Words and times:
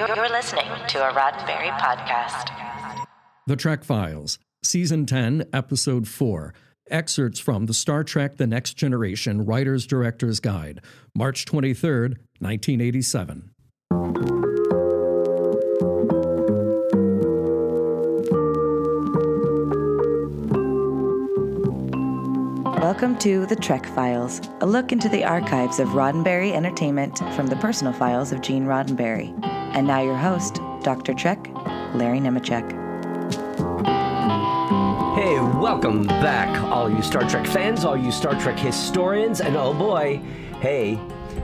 You're 0.00 0.30
listening 0.30 0.64
to 0.88 1.06
a 1.06 1.12
Roddenberry 1.12 1.70
podcast. 1.78 2.48
The 3.46 3.54
Trek 3.54 3.84
Files, 3.84 4.38
Season 4.62 5.04
10, 5.04 5.44
Episode 5.52 6.08
4. 6.08 6.54
Excerpts 6.90 7.38
from 7.38 7.66
the 7.66 7.74
Star 7.74 8.02
Trek 8.02 8.38
The 8.38 8.46
Next 8.46 8.78
Generation 8.78 9.44
Writer's 9.44 9.86
Director's 9.86 10.40
Guide, 10.40 10.80
March 11.14 11.44
23rd, 11.44 12.16
1987. 12.38 13.50
Welcome 22.80 23.18
to 23.18 23.44
The 23.44 23.56
Trek 23.60 23.84
Files, 23.84 24.40
a 24.62 24.66
look 24.66 24.92
into 24.92 25.10
the 25.10 25.24
archives 25.24 25.78
of 25.78 25.88
Roddenberry 25.88 26.52
Entertainment 26.54 27.18
from 27.36 27.48
the 27.48 27.56
personal 27.56 27.92
files 27.92 28.32
of 28.32 28.40
Gene 28.40 28.64
Roddenberry. 28.64 29.59
And 29.72 29.86
now 29.86 30.00
your 30.02 30.16
host, 30.16 30.60
Dr. 30.82 31.14
Trek, 31.14 31.38
Larry 31.94 32.18
Nemecek. 32.18 32.68
Hey, 35.14 35.38
welcome 35.60 36.04
back, 36.06 36.60
all 36.72 36.90
you 36.90 37.02
Star 37.02 37.28
Trek 37.28 37.46
fans, 37.46 37.84
all 37.84 37.96
you 37.96 38.10
Star 38.10 38.38
Trek 38.40 38.58
historians, 38.58 39.40
and 39.40 39.56
oh 39.56 39.72
boy, 39.72 40.20
hey, 40.60 40.98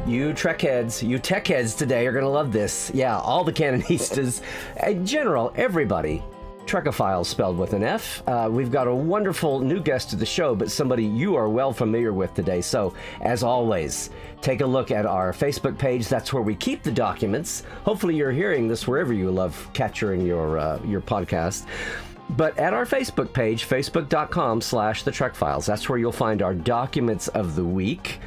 you 0.06 0.32
Trek 0.32 0.60
heads, 0.60 1.02
you 1.02 1.18
tech 1.18 1.46
heads 1.46 1.74
today 1.74 2.06
are 2.06 2.12
going 2.12 2.24
to 2.24 2.28
love 2.30 2.52
this. 2.52 2.90
Yeah, 2.92 3.16
all 3.18 3.44
the 3.44 3.52
canonistas, 3.52 4.40
in 4.86 5.06
general, 5.06 5.52
everybody. 5.54 6.22
Trekophiles 6.66 7.26
spelled 7.26 7.58
with 7.58 7.72
an 7.72 7.82
F. 7.82 8.22
Uh, 8.26 8.48
we've 8.50 8.70
got 8.70 8.88
a 8.88 8.94
wonderful 8.94 9.60
new 9.60 9.80
guest 9.80 10.10
to 10.10 10.16
the 10.16 10.26
show, 10.26 10.54
but 10.54 10.70
somebody 10.70 11.04
you 11.04 11.36
are 11.36 11.48
well 11.48 11.72
familiar 11.72 12.12
with 12.12 12.34
today. 12.34 12.60
So, 12.60 12.94
as 13.20 13.42
always, 13.42 14.10
take 14.40 14.60
a 14.60 14.66
look 14.66 14.90
at 14.90 15.06
our 15.06 15.32
Facebook 15.32 15.78
page. 15.78 16.08
That's 16.08 16.32
where 16.32 16.42
we 16.42 16.54
keep 16.54 16.82
the 16.82 16.92
documents. 16.92 17.62
Hopefully, 17.84 18.16
you're 18.16 18.32
hearing 18.32 18.68
this 18.68 18.86
wherever 18.86 19.12
you 19.12 19.30
love 19.30 19.68
capturing 19.72 20.26
your 20.26 20.58
uh, 20.58 20.80
your 20.84 21.00
podcast. 21.00 21.66
But 22.30 22.58
at 22.58 22.74
our 22.74 22.84
Facebook 22.84 23.32
page, 23.32 23.68
facebook.com 23.68 24.60
slash 24.60 25.04
the 25.04 25.12
Trek 25.12 25.34
Files, 25.34 25.64
that's 25.64 25.88
where 25.88 25.98
you'll 25.98 26.10
find 26.10 26.42
our 26.42 26.54
documents 26.54 27.28
of 27.28 27.54
the 27.54 27.64
week. 27.64 28.18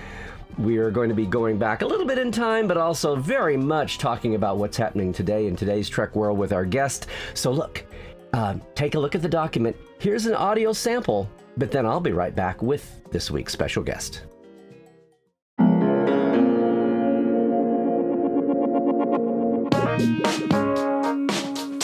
We 0.58 0.78
are 0.78 0.92
going 0.92 1.10
to 1.10 1.16
be 1.16 1.26
going 1.26 1.58
back 1.58 1.82
a 1.82 1.86
little 1.86 2.06
bit 2.06 2.18
in 2.18 2.32
time, 2.32 2.68
but 2.68 2.78
also 2.78 3.16
very 3.16 3.58
much 3.58 3.98
talking 3.98 4.36
about 4.36 4.58
what's 4.58 4.78
happening 4.78 5.14
today 5.14 5.48
in 5.48 5.56
today's 5.56 5.90
Trek 5.90 6.16
world 6.16 6.38
with 6.38 6.54
our 6.54 6.66
guest. 6.66 7.08
So, 7.34 7.52
look, 7.52 7.86
uh, 8.34 8.56
take 8.76 8.96
a 8.96 9.00
look 9.00 9.16
at 9.16 9.22
the 9.22 9.30
document. 9.30 9.76
Here's 10.00 10.26
an 10.26 10.34
audio 10.34 10.74
sample, 10.74 11.30
but 11.58 11.72
then 11.72 11.86
I'll 11.86 12.00
be 12.00 12.12
right 12.12 12.36
back 12.36 12.62
with 12.62 13.02
this 13.12 13.30
week's 13.32 13.54
special 13.54 13.84
guest. 13.84 14.24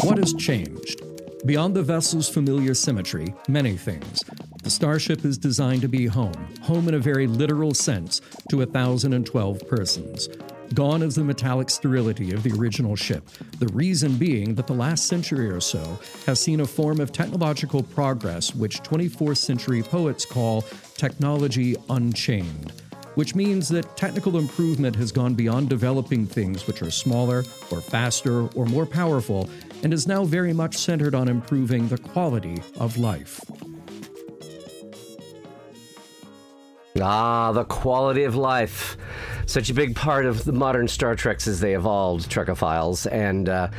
What 0.03 0.17
has 0.19 0.33
changed? 0.35 1.01
Beyond 1.45 1.75
the 1.75 1.83
vessel's 1.83 2.29
familiar 2.29 2.73
symmetry, 2.73 3.33
many 3.47 3.75
things. 3.75 4.23
The 4.63 4.69
starship 4.69 5.25
is 5.25 5.37
designed 5.37 5.81
to 5.81 5.87
be 5.87 6.07
home, 6.07 6.53
home 6.61 6.87
in 6.87 6.95
a 6.95 6.99
very 6.99 7.27
literal 7.27 7.73
sense, 7.73 8.21
to 8.49 8.57
1,012 8.57 9.67
persons. 9.67 10.29
Gone 10.73 11.03
is 11.03 11.15
the 11.15 11.23
metallic 11.23 11.69
sterility 11.69 12.33
of 12.33 12.43
the 12.43 12.51
original 12.53 12.95
ship, 12.95 13.27
the 13.59 13.67
reason 13.67 14.17
being 14.17 14.55
that 14.55 14.67
the 14.67 14.73
last 14.73 15.05
century 15.05 15.49
or 15.49 15.61
so 15.61 15.99
has 16.25 16.39
seen 16.39 16.61
a 16.61 16.65
form 16.65 16.99
of 16.99 17.11
technological 17.11 17.83
progress 17.83 18.55
which 18.55 18.81
24th 18.81 19.37
century 19.37 19.83
poets 19.83 20.25
call 20.25 20.63
technology 20.95 21.75
unchained, 21.89 22.73
which 23.13 23.35
means 23.35 23.69
that 23.69 23.95
technical 23.95 24.37
improvement 24.37 24.95
has 24.95 25.11
gone 25.11 25.33
beyond 25.35 25.69
developing 25.69 26.25
things 26.25 26.65
which 26.67 26.81
are 26.81 26.91
smaller 26.91 27.43
or 27.71 27.79
faster 27.79 28.47
or 28.49 28.65
more 28.65 28.85
powerful 28.85 29.49
and 29.83 29.93
is 29.93 30.07
now 30.07 30.25
very 30.25 30.51
much 30.51 30.75
centered 30.75 31.13
on 31.13 31.27
improving 31.27 31.87
the 31.87 31.97
quality 31.97 32.61
of 32.79 32.97
life. 32.97 33.39
Ah, 37.01 37.51
the 37.51 37.65
quality 37.65 38.23
of 38.23 38.35
life. 38.35 38.97
Such 39.47 39.69
a 39.69 39.73
big 39.73 39.95
part 39.95 40.25
of 40.25 40.43
the 40.43 40.51
modern 40.51 40.87
Star 40.87 41.15
Treks 41.15 41.47
as 41.47 41.59
they 41.59 41.75
evolved, 41.75 42.29
Trekophiles. 42.29 43.09
And 43.11 43.47
uh, 43.47 43.69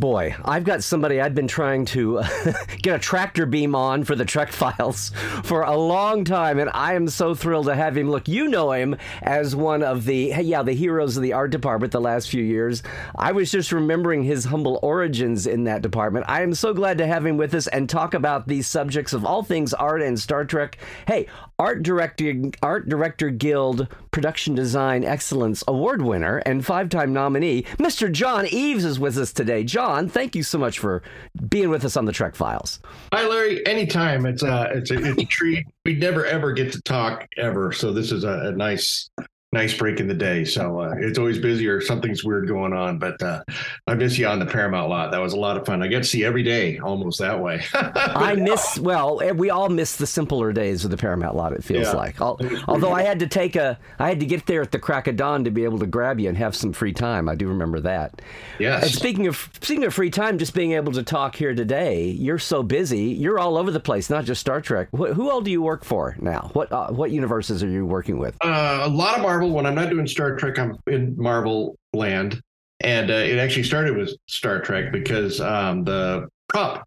boy, 0.00 0.34
I've 0.44 0.64
got 0.64 0.82
somebody 0.82 1.20
I've 1.20 1.34
been 1.34 1.46
trying 1.46 1.84
to 1.86 2.22
get 2.82 2.96
a 2.96 2.98
tractor 2.98 3.44
beam 3.44 3.74
on 3.74 4.04
for 4.04 4.16
the 4.16 4.24
Trek 4.24 4.50
Files 4.50 5.10
for 5.44 5.62
a 5.62 5.76
long 5.76 6.24
time, 6.24 6.58
and 6.58 6.70
I 6.72 6.94
am 6.94 7.08
so 7.08 7.34
thrilled 7.34 7.66
to 7.66 7.74
have 7.74 7.96
him. 7.96 8.10
Look, 8.10 8.26
you 8.26 8.48
know 8.48 8.72
him 8.72 8.96
as 9.22 9.54
one 9.54 9.82
of 9.82 10.06
the 10.06 10.32
yeah 10.42 10.62
the 10.62 10.72
heroes 10.72 11.16
of 11.16 11.22
the 11.22 11.34
art 11.34 11.50
department 11.50 11.92
the 11.92 12.00
last 12.00 12.30
few 12.30 12.42
years. 12.42 12.82
I 13.14 13.32
was 13.32 13.50
just 13.50 13.72
remembering 13.72 14.22
his 14.22 14.46
humble 14.46 14.80
origins 14.82 15.46
in 15.46 15.64
that 15.64 15.82
department. 15.82 16.24
I 16.28 16.42
am 16.42 16.54
so 16.54 16.72
glad 16.72 16.98
to 16.98 17.06
have 17.06 17.26
him 17.26 17.36
with 17.36 17.54
us 17.54 17.66
and 17.66 17.88
talk 17.88 18.14
about 18.14 18.48
these 18.48 18.66
subjects 18.66 19.12
of 19.12 19.24
all 19.24 19.42
things 19.42 19.74
art 19.74 20.02
and 20.02 20.18
Star 20.18 20.46
Trek. 20.46 20.78
Hey, 21.06 21.26
art 21.60 21.82
director 21.82 22.32
art 22.62 22.88
director 22.88 23.28
guild 23.28 23.86
production 24.12 24.54
design 24.54 25.04
excellence 25.04 25.62
award 25.68 26.00
winner 26.00 26.38
and 26.38 26.64
five-time 26.64 27.12
nominee 27.12 27.62
mr 27.78 28.10
john 28.10 28.46
eaves 28.46 28.84
is 28.84 28.98
with 28.98 29.18
us 29.18 29.32
today. 29.32 29.62
John 29.62 30.08
thank 30.08 30.34
you 30.34 30.42
so 30.42 30.58
much 30.58 30.78
for 30.78 31.02
being 31.48 31.68
with 31.68 31.84
us 31.84 31.96
on 31.96 32.06
the 32.06 32.12
trek 32.12 32.34
files. 32.34 32.80
Hi 33.12 33.26
larry. 33.26 33.64
Anytime. 33.66 34.24
It's 34.24 34.42
a 34.42 34.70
it's 34.74 34.90
a, 34.90 34.94
it's 34.94 35.22
a 35.22 35.26
treat. 35.26 35.66
We 35.84 35.94
never 35.94 36.24
ever 36.24 36.52
get 36.52 36.72
to 36.72 36.80
talk 36.82 37.28
ever. 37.36 37.72
So 37.72 37.92
this 37.92 38.10
is 38.10 38.24
a, 38.24 38.48
a 38.48 38.52
nice 38.52 39.10
nice 39.52 39.76
break 39.76 40.00
in 40.00 40.06
the 40.06 40.14
day. 40.14 40.44
So 40.44 40.80
uh, 40.80 40.94
it's 40.98 41.18
always 41.18 41.38
busy 41.38 41.66
or 41.66 41.80
something's 41.80 42.24
weird 42.24 42.48
going 42.48 42.72
on. 42.72 42.98
But 42.98 43.20
uh, 43.22 43.42
I 43.90 43.94
miss 43.94 44.16
you 44.16 44.28
on 44.28 44.38
the 44.38 44.46
Paramount 44.46 44.88
lot. 44.88 45.10
That 45.10 45.20
was 45.20 45.32
a 45.32 45.36
lot 45.36 45.56
of 45.56 45.66
fun. 45.66 45.82
I 45.82 45.88
get 45.88 46.04
to 46.04 46.08
see 46.08 46.24
every 46.24 46.44
day 46.44 46.78
almost 46.78 47.18
that 47.18 47.40
way. 47.40 47.60
I 47.74 48.36
miss 48.36 48.78
well, 48.78 49.20
eh, 49.20 49.32
we 49.32 49.50
all 49.50 49.68
miss 49.68 49.96
the 49.96 50.06
simpler 50.06 50.52
days 50.52 50.84
of 50.84 50.92
the 50.92 50.96
Paramount 50.96 51.34
lot. 51.34 51.52
It 51.52 51.64
feels 51.64 51.88
yeah. 51.88 51.94
like. 51.94 52.20
although 52.20 52.92
I 52.92 53.02
had 53.02 53.18
to 53.18 53.26
take 53.26 53.56
a, 53.56 53.76
I 53.98 54.08
had 54.08 54.20
to 54.20 54.26
get 54.26 54.46
there 54.46 54.62
at 54.62 54.70
the 54.70 54.78
crack 54.78 55.08
of 55.08 55.16
dawn 55.16 55.42
to 55.42 55.50
be 55.50 55.64
able 55.64 55.80
to 55.80 55.88
grab 55.88 56.20
you 56.20 56.28
and 56.28 56.38
have 56.38 56.54
some 56.54 56.72
free 56.72 56.92
time. 56.92 57.28
I 57.28 57.34
do 57.34 57.48
remember 57.48 57.80
that. 57.80 58.22
Yes. 58.60 58.84
And 58.84 58.92
speaking 58.92 59.26
of 59.26 59.50
speaking 59.60 59.82
of 59.82 59.92
free 59.92 60.10
time, 60.10 60.38
just 60.38 60.54
being 60.54 60.70
able 60.70 60.92
to 60.92 61.02
talk 61.02 61.34
here 61.34 61.52
today. 61.52 62.10
You're 62.10 62.38
so 62.38 62.62
busy. 62.62 63.06
You're 63.06 63.40
all 63.40 63.56
over 63.56 63.72
the 63.72 63.80
place, 63.80 64.08
not 64.08 64.24
just 64.24 64.40
Star 64.40 64.60
Trek. 64.60 64.86
Wh- 64.92 65.12
who 65.12 65.32
all 65.32 65.40
do 65.40 65.50
you 65.50 65.62
work 65.62 65.84
for 65.84 66.16
now? 66.20 66.50
What 66.52 66.70
uh, 66.70 66.92
what 66.92 67.10
universes 67.10 67.60
are 67.64 67.68
you 67.68 67.84
working 67.84 68.18
with? 68.18 68.36
Uh, 68.40 68.82
a 68.82 68.88
lot 68.88 69.16
of 69.16 69.22
Marvel. 69.22 69.50
When 69.50 69.66
I'm 69.66 69.74
not 69.74 69.90
doing 69.90 70.06
Star 70.06 70.36
Trek, 70.36 70.60
I'm 70.60 70.78
in 70.86 71.16
Marvel 71.16 71.76
land, 71.92 72.40
and 72.80 73.10
uh, 73.10 73.14
it 73.14 73.38
actually 73.38 73.64
started 73.64 73.96
with 73.96 74.14
Star 74.26 74.60
Trek 74.60 74.92
because 74.92 75.40
um, 75.40 75.84
the 75.84 76.28
prop 76.48 76.86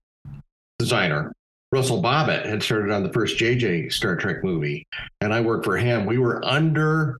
designer 0.79 1.33
Russell 1.71 2.01
Bobbitt 2.01 2.45
had 2.45 2.61
started 2.61 2.91
on 2.91 3.03
the 3.03 3.11
first 3.11 3.37
JJ 3.37 3.91
Star 3.91 4.15
Trek 4.15 4.43
movie, 4.43 4.85
and 5.21 5.33
I 5.33 5.41
worked 5.41 5.65
for 5.65 5.77
him. 5.77 6.05
We 6.05 6.19
were 6.19 6.43
under 6.45 7.17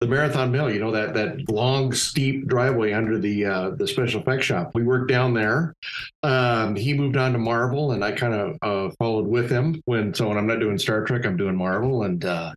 the 0.00 0.10
Marathon 0.10 0.52
Mill, 0.52 0.70
you 0.70 0.80
know 0.80 0.90
that 0.90 1.14
that 1.14 1.48
long 1.48 1.92
steep 1.92 2.46
driveway 2.46 2.92
under 2.92 3.18
the 3.18 3.46
uh, 3.46 3.70
the 3.70 3.88
special 3.88 4.20
effects 4.20 4.44
shop. 4.44 4.72
We 4.74 4.82
worked 4.82 5.08
down 5.08 5.32
there. 5.32 5.74
Um, 6.22 6.76
he 6.76 6.92
moved 6.92 7.16
on 7.16 7.32
to 7.32 7.38
Marvel, 7.38 7.92
and 7.92 8.04
I 8.04 8.12
kind 8.12 8.34
of 8.34 8.58
uh, 8.60 8.94
followed 8.98 9.26
with 9.26 9.50
him. 9.50 9.80
When 9.86 10.12
so 10.12 10.28
when 10.28 10.36
I'm 10.36 10.46
not 10.46 10.60
doing 10.60 10.78
Star 10.78 11.04
Trek, 11.04 11.24
I'm 11.24 11.38
doing 11.38 11.56
Marvel, 11.56 12.02
and 12.02 12.22
uh, 12.24 12.52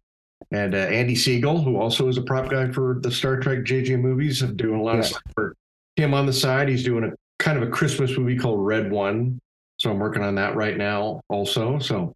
and 0.51 0.75
uh, 0.75 0.77
Andy 0.77 1.15
Siegel, 1.15 1.61
who 1.61 1.77
also 1.77 2.07
is 2.07 2.17
a 2.17 2.21
prop 2.21 2.49
guy 2.49 2.71
for 2.71 2.99
the 3.01 3.11
Star 3.11 3.37
Trek 3.37 3.59
JJ 3.59 3.99
movies, 3.99 4.41
I'm 4.41 4.55
doing 4.55 4.79
a 4.79 4.83
lot 4.83 4.93
yeah. 4.93 4.99
of 4.99 5.05
stuff 5.05 5.23
for 5.33 5.55
him 5.95 6.13
on 6.13 6.25
the 6.25 6.33
side. 6.33 6.69
He's 6.69 6.83
doing 6.83 7.03
a 7.03 7.11
kind 7.39 7.61
of 7.61 7.67
a 7.67 7.71
Christmas 7.71 8.17
movie 8.17 8.37
called 8.37 8.65
Red 8.65 8.91
One, 8.91 9.39
so 9.77 9.91
I'm 9.91 9.99
working 9.99 10.23
on 10.23 10.35
that 10.35 10.55
right 10.55 10.77
now 10.77 11.21
also. 11.29 11.79
So 11.79 12.13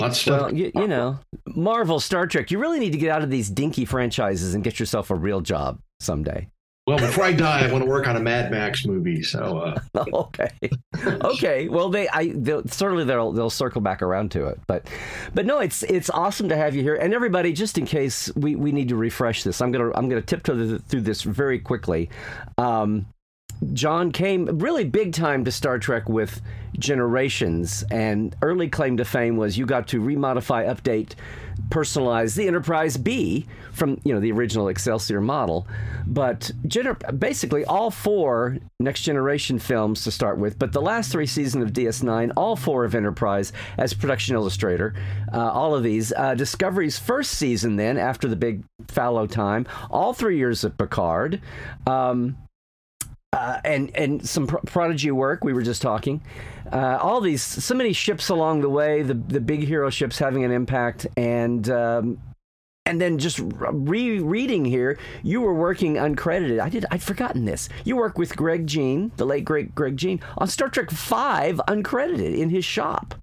lots 0.00 0.16
of 0.16 0.22
stuff. 0.22 0.40
Well, 0.42 0.54
you, 0.54 0.72
you 0.74 0.88
know, 0.88 1.18
Marvel, 1.46 2.00
Star 2.00 2.26
Trek. 2.26 2.50
You 2.50 2.58
really 2.58 2.80
need 2.80 2.92
to 2.92 2.98
get 2.98 3.10
out 3.10 3.22
of 3.22 3.30
these 3.30 3.50
dinky 3.50 3.84
franchises 3.84 4.54
and 4.54 4.64
get 4.64 4.80
yourself 4.80 5.10
a 5.10 5.14
real 5.14 5.40
job 5.40 5.78
someday. 6.00 6.48
Well, 6.86 6.98
before 6.98 7.24
I 7.24 7.32
die, 7.32 7.66
I 7.66 7.72
want 7.72 7.82
to 7.82 7.88
work 7.88 8.06
on 8.06 8.16
a 8.16 8.20
Mad 8.20 8.50
Max 8.50 8.84
movie. 8.84 9.22
So 9.22 9.58
uh... 9.94 10.04
okay, 10.12 10.50
okay. 11.02 11.68
Well, 11.68 11.88
they, 11.88 12.08
I, 12.10 12.32
they'll, 12.34 12.68
certainly 12.68 13.04
they'll 13.04 13.32
they'll 13.32 13.48
circle 13.48 13.80
back 13.80 14.02
around 14.02 14.32
to 14.32 14.48
it. 14.48 14.60
But, 14.66 14.86
but 15.32 15.46
no, 15.46 15.60
it's 15.60 15.82
it's 15.84 16.10
awesome 16.10 16.50
to 16.50 16.56
have 16.56 16.74
you 16.74 16.82
here. 16.82 16.94
And 16.94 17.14
everybody, 17.14 17.54
just 17.54 17.78
in 17.78 17.86
case 17.86 18.30
we, 18.36 18.54
we 18.54 18.70
need 18.70 18.90
to 18.90 18.96
refresh 18.96 19.44
this, 19.44 19.62
I'm 19.62 19.72
gonna 19.72 19.92
I'm 19.94 20.10
gonna 20.10 20.20
tiptoe 20.20 20.78
through 20.78 21.00
this 21.00 21.22
very 21.22 21.58
quickly. 21.58 22.10
Um, 22.58 23.06
John 23.72 24.12
came 24.12 24.58
really 24.58 24.84
big 24.84 25.12
time 25.12 25.44
to 25.44 25.52
Star 25.52 25.78
Trek 25.78 26.08
with 26.08 26.40
Generations, 26.78 27.84
and 27.90 28.34
early 28.42 28.68
claim 28.68 28.96
to 28.96 29.04
fame 29.04 29.36
was 29.36 29.56
you 29.56 29.64
got 29.64 29.88
to 29.88 30.00
remodify, 30.00 30.66
update, 30.66 31.14
personalize 31.68 32.34
the 32.34 32.48
Enterprise 32.48 32.96
B 32.96 33.46
from 33.72 34.00
you 34.04 34.12
know 34.12 34.20
the 34.20 34.32
original 34.32 34.68
Excelsior 34.68 35.20
model. 35.20 35.66
But 36.06 36.50
gener- 36.66 37.18
basically, 37.18 37.64
all 37.64 37.90
four 37.90 38.58
Next 38.80 39.02
Generation 39.02 39.58
films 39.58 40.04
to 40.04 40.10
start 40.10 40.38
with, 40.38 40.58
but 40.58 40.72
the 40.72 40.82
last 40.82 41.12
three 41.12 41.26
seasons 41.26 41.64
of 41.64 41.72
DS9, 41.72 42.32
all 42.36 42.56
four 42.56 42.84
of 42.84 42.94
Enterprise 42.94 43.52
as 43.78 43.94
production 43.94 44.34
illustrator, 44.34 44.94
uh, 45.32 45.50
all 45.52 45.74
of 45.74 45.82
these 45.82 46.12
uh, 46.12 46.34
Discovery's 46.34 46.98
first 46.98 47.32
season. 47.32 47.76
Then 47.76 47.98
after 47.98 48.28
the 48.28 48.36
big 48.36 48.64
fallow 48.88 49.26
time, 49.26 49.66
all 49.90 50.12
three 50.12 50.38
years 50.38 50.64
of 50.64 50.76
Picard. 50.76 51.40
Um, 51.86 52.36
uh, 53.34 53.60
and 53.64 53.90
and 53.96 54.26
some 54.26 54.46
pro- 54.46 54.60
prodigy 54.60 55.10
work. 55.10 55.42
We 55.42 55.52
were 55.52 55.62
just 55.62 55.82
talking. 55.82 56.22
Uh, 56.72 56.98
all 57.00 57.20
these, 57.20 57.42
so 57.42 57.74
many 57.74 57.92
ships 57.92 58.28
along 58.28 58.60
the 58.60 58.70
way. 58.70 59.02
The 59.02 59.14
the 59.14 59.40
big 59.40 59.64
hero 59.64 59.90
ships 59.90 60.18
having 60.18 60.44
an 60.44 60.52
impact, 60.52 61.06
and 61.16 61.68
um, 61.68 62.18
and 62.86 63.00
then 63.00 63.18
just 63.18 63.40
rereading 63.42 64.64
here, 64.64 64.98
you 65.24 65.40
were 65.40 65.54
working 65.54 65.94
uncredited. 65.94 66.60
I 66.60 66.68
did. 66.68 66.86
I'd 66.92 67.02
forgotten 67.02 67.44
this. 67.44 67.68
You 67.84 67.96
work 67.96 68.18
with 68.18 68.36
Greg 68.36 68.68
Jein, 68.68 69.10
the 69.16 69.26
late 69.26 69.44
great 69.44 69.74
Greg 69.74 69.96
Jein, 69.96 70.20
on 70.38 70.46
Star 70.46 70.68
Trek 70.68 70.90
Five, 70.92 71.60
uncredited 71.66 72.38
in 72.38 72.50
his 72.50 72.64
shop. 72.64 73.14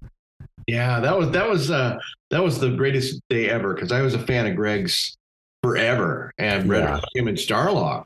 Yeah, 0.68 1.00
that 1.00 1.16
was 1.16 1.30
that 1.30 1.48
was 1.48 1.70
uh, 1.70 1.98
that 2.30 2.42
was 2.42 2.60
the 2.60 2.70
greatest 2.70 3.18
day 3.30 3.48
ever 3.48 3.72
because 3.72 3.92
I 3.92 4.02
was 4.02 4.12
a 4.12 4.18
fan 4.18 4.46
of 4.46 4.56
Greg's 4.56 5.16
forever 5.62 6.32
and 6.36 6.68
read 6.68 6.82
yeah. 6.82 7.00
him 7.14 7.28
in 7.28 7.36
Starlog 7.36 8.04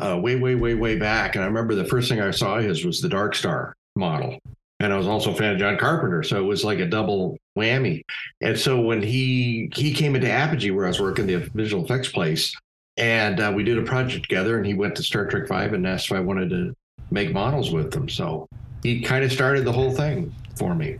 uh, 0.00 0.18
way, 0.18 0.36
way, 0.36 0.54
way, 0.54 0.74
way 0.74 0.96
back. 0.96 1.34
And 1.34 1.44
I 1.44 1.46
remember 1.46 1.74
the 1.74 1.84
first 1.84 2.08
thing 2.08 2.20
I 2.20 2.30
saw 2.30 2.58
his 2.58 2.84
was 2.84 3.00
the 3.00 3.08
Dark 3.08 3.34
Star 3.34 3.74
model. 3.96 4.38
And 4.80 4.92
I 4.92 4.96
was 4.96 5.08
also 5.08 5.32
a 5.32 5.34
fan 5.34 5.52
of 5.52 5.58
John 5.58 5.76
Carpenter, 5.76 6.22
so 6.22 6.38
it 6.38 6.46
was 6.46 6.62
like 6.64 6.78
a 6.78 6.86
double 6.86 7.36
whammy. 7.58 8.02
And 8.40 8.56
so 8.56 8.80
when 8.80 9.02
he 9.02 9.68
he 9.74 9.92
came 9.92 10.14
into 10.14 10.30
Apogee, 10.30 10.70
where 10.70 10.84
I 10.84 10.88
was 10.88 11.00
working 11.00 11.26
the 11.26 11.50
visual 11.52 11.84
effects 11.84 12.08
place, 12.08 12.54
and 12.96 13.40
uh, 13.40 13.52
we 13.54 13.64
did 13.64 13.76
a 13.76 13.82
project 13.82 14.22
together, 14.22 14.56
and 14.56 14.64
he 14.64 14.74
went 14.74 14.94
to 14.96 15.02
Star 15.02 15.26
Trek 15.26 15.48
Five 15.48 15.72
and 15.72 15.84
asked 15.84 16.06
if 16.06 16.12
I 16.12 16.20
wanted 16.20 16.50
to 16.50 16.74
make 17.10 17.32
models 17.32 17.72
with 17.72 17.90
them. 17.90 18.08
So 18.08 18.46
he 18.84 19.00
kind 19.00 19.24
of 19.24 19.32
started 19.32 19.64
the 19.64 19.72
whole 19.72 19.90
thing 19.90 20.32
for 20.56 20.76
me 20.76 20.98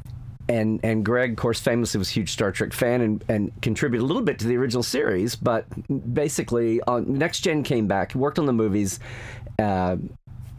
and 0.48 0.80
and 0.82 1.04
Greg, 1.04 1.32
of 1.32 1.36
course, 1.36 1.60
famously 1.60 1.98
was 1.98 2.10
a 2.10 2.12
huge 2.12 2.30
Star 2.30 2.50
Trek 2.52 2.72
fan 2.72 3.00
and, 3.00 3.24
and 3.28 3.62
contributed 3.62 4.02
a 4.02 4.06
little 4.06 4.22
bit 4.22 4.38
to 4.40 4.46
the 4.46 4.56
original 4.56 4.82
series, 4.82 5.36
but 5.36 5.66
basically, 6.14 6.80
on 6.82 7.18
Next 7.18 7.40
Gen 7.40 7.62
came 7.62 7.86
back, 7.86 8.14
worked 8.14 8.38
on 8.38 8.46
the 8.46 8.52
movies. 8.52 9.00
Uh, 9.58 9.96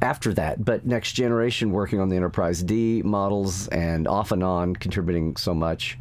after 0.01 0.33
that, 0.33 0.63
but 0.63 0.85
Next 0.85 1.11
Generation 1.11 1.71
working 1.71 1.99
on 1.99 2.07
the 2.07 2.15
Enterprise 2.15 2.63
D 2.63 3.01
models 3.03 3.67
and 3.67 4.07
off 4.07 4.31
and 4.31 4.41
on, 4.41 4.73
contributing 4.73 5.35
so 5.35 5.53
much. 5.53 5.99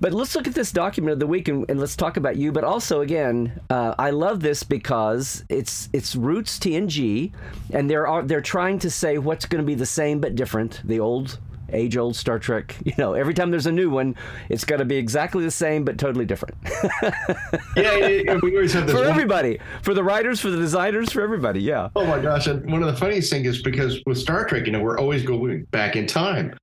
But 0.00 0.12
let's 0.12 0.34
look 0.34 0.48
at 0.48 0.54
this 0.54 0.72
document 0.72 1.12
of 1.12 1.20
the 1.20 1.28
week 1.28 1.46
and, 1.46 1.64
and 1.70 1.78
let's 1.78 1.94
talk 1.94 2.16
about 2.16 2.36
you. 2.36 2.50
But 2.50 2.64
also, 2.64 3.02
again, 3.02 3.60
uh, 3.70 3.94
I 3.98 4.10
love 4.10 4.40
this 4.40 4.64
because 4.64 5.44
it's 5.48 5.88
it's 5.92 6.16
roots 6.16 6.58
TNG, 6.58 7.32
and 7.70 7.88
they're 7.88 8.22
they're 8.24 8.40
trying 8.40 8.78
to 8.80 8.90
say 8.90 9.18
what's 9.18 9.44
going 9.44 9.62
to 9.62 9.66
be 9.66 9.76
the 9.76 9.86
same 9.86 10.20
but 10.20 10.34
different. 10.34 10.80
The 10.84 10.98
old 10.98 11.38
age 11.72 11.96
old 11.96 12.16
Star 12.16 12.38
Trek. 12.38 12.76
You 12.92 12.92
know, 12.98 13.14
every 13.14 13.32
time 13.32 13.50
there's 13.50 13.66
a 13.66 13.72
new 13.72 13.88
one, 13.88 14.14
it's 14.50 14.64
got 14.64 14.76
to 14.76 14.84
be 14.84 14.96
exactly 14.96 15.44
the 15.44 15.50
same 15.50 15.82
but 15.82 15.96
totally 15.96 16.26
different. 16.26 16.56
yeah, 17.74 17.96
yeah, 17.96 18.38
we 18.42 18.54
always 18.54 18.74
have 18.74 18.86
this. 18.86 18.94
For 18.94 19.00
one. 19.00 19.08
everybody, 19.08 19.58
for 19.80 19.94
the 19.94 20.04
writers, 20.04 20.40
for 20.40 20.50
the 20.50 20.58
designers, 20.58 21.10
for 21.10 21.22
everybody. 21.22 21.60
Yeah. 21.62 21.88
Oh 21.96 22.04
my 22.04 22.20
gosh! 22.20 22.48
And 22.48 22.70
one 22.70 22.82
of 22.82 22.92
the 22.92 22.96
funniest 22.96 23.30
things 23.30 23.46
is 23.46 23.62
because 23.62 23.98
with 24.04 24.18
Star 24.18 24.44
Trek, 24.44 24.66
you 24.66 24.72
know, 24.72 24.80
we're 24.80 24.98
always 24.98 25.22
going 25.22 25.64
back 25.70 25.96
in 25.96 26.06
time, 26.06 26.54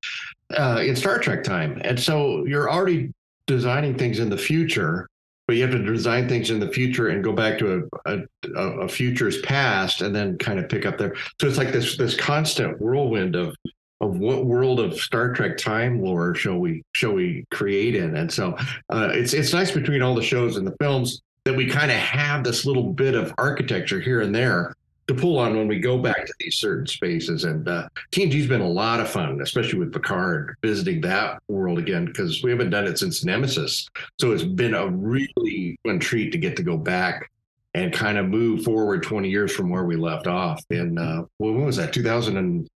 uh, 0.56 0.82
in 0.84 0.94
Star 0.94 1.18
Trek 1.18 1.42
time, 1.42 1.80
and 1.84 1.98
so 1.98 2.44
you're 2.46 2.70
already 2.70 3.12
designing 3.46 3.96
things 3.96 4.20
in 4.20 4.30
the 4.30 4.38
future 4.38 5.08
but 5.50 5.56
you 5.56 5.62
have 5.62 5.72
to 5.72 5.82
design 5.82 6.28
things 6.28 6.50
in 6.50 6.60
the 6.60 6.68
future 6.68 7.08
and 7.08 7.24
go 7.24 7.32
back 7.32 7.58
to 7.58 7.88
a, 8.06 8.22
a, 8.54 8.60
a, 8.82 8.88
future's 8.88 9.40
past 9.40 10.00
and 10.00 10.14
then 10.14 10.38
kind 10.38 10.60
of 10.60 10.68
pick 10.68 10.86
up 10.86 10.96
there. 10.96 11.16
So 11.40 11.48
it's 11.48 11.58
like 11.58 11.72
this 11.72 11.96
this 11.96 12.14
constant 12.14 12.80
whirlwind 12.80 13.34
of 13.34 13.56
of 14.00 14.18
what 14.18 14.46
world 14.46 14.80
of 14.80 14.98
Star 14.98 15.32
Trek 15.32 15.56
time 15.56 16.02
lore 16.02 16.34
shall 16.34 16.58
we 16.58 16.82
shall 16.94 17.12
we 17.12 17.44
create 17.50 17.94
in? 17.94 18.16
And 18.16 18.32
so 18.32 18.56
uh, 18.88 19.10
it's 19.12 19.34
it's 19.34 19.52
nice 19.52 19.70
between 19.70 20.02
all 20.02 20.14
the 20.14 20.22
shows 20.22 20.56
and 20.56 20.66
the 20.66 20.76
films 20.80 21.22
that 21.44 21.54
we 21.54 21.66
kind 21.66 21.90
of 21.90 21.96
have 21.96 22.44
this 22.44 22.64
little 22.64 22.92
bit 22.92 23.14
of 23.14 23.32
architecture 23.38 24.00
here 24.00 24.20
and 24.20 24.34
there 24.34 24.74
to 25.10 25.14
pull 25.14 25.38
on 25.38 25.56
when 25.56 25.66
we 25.66 25.80
go 25.80 25.98
back 25.98 26.24
to 26.24 26.32
these 26.38 26.56
certain 26.56 26.86
spaces. 26.86 27.44
And 27.44 27.66
uh, 27.68 27.88
TNG's 28.12 28.46
been 28.46 28.60
a 28.60 28.68
lot 28.68 29.00
of 29.00 29.10
fun, 29.10 29.40
especially 29.40 29.78
with 29.78 29.92
Picard 29.92 30.56
visiting 30.62 31.00
that 31.00 31.42
world 31.48 31.78
again 31.78 32.04
because 32.04 32.42
we 32.42 32.50
haven't 32.50 32.70
done 32.70 32.86
it 32.86 32.98
since 32.98 33.24
Nemesis. 33.24 33.88
So 34.20 34.32
it's 34.32 34.44
been 34.44 34.74
a 34.74 34.88
really 34.88 35.78
fun 35.84 35.98
treat 35.98 36.30
to 36.32 36.38
get 36.38 36.56
to 36.56 36.62
go 36.62 36.76
back 36.76 37.30
and 37.74 37.92
kind 37.92 38.18
of 38.18 38.28
move 38.28 38.64
forward 38.64 39.02
20 39.02 39.28
years 39.28 39.52
from 39.52 39.68
where 39.68 39.84
we 39.84 39.96
left 39.96 40.26
off. 40.26 40.62
And 40.70 40.98
uh, 40.98 41.24
when 41.38 41.64
was 41.64 41.76
that? 41.76 41.92
2000 41.92 42.36
and 42.36 42.68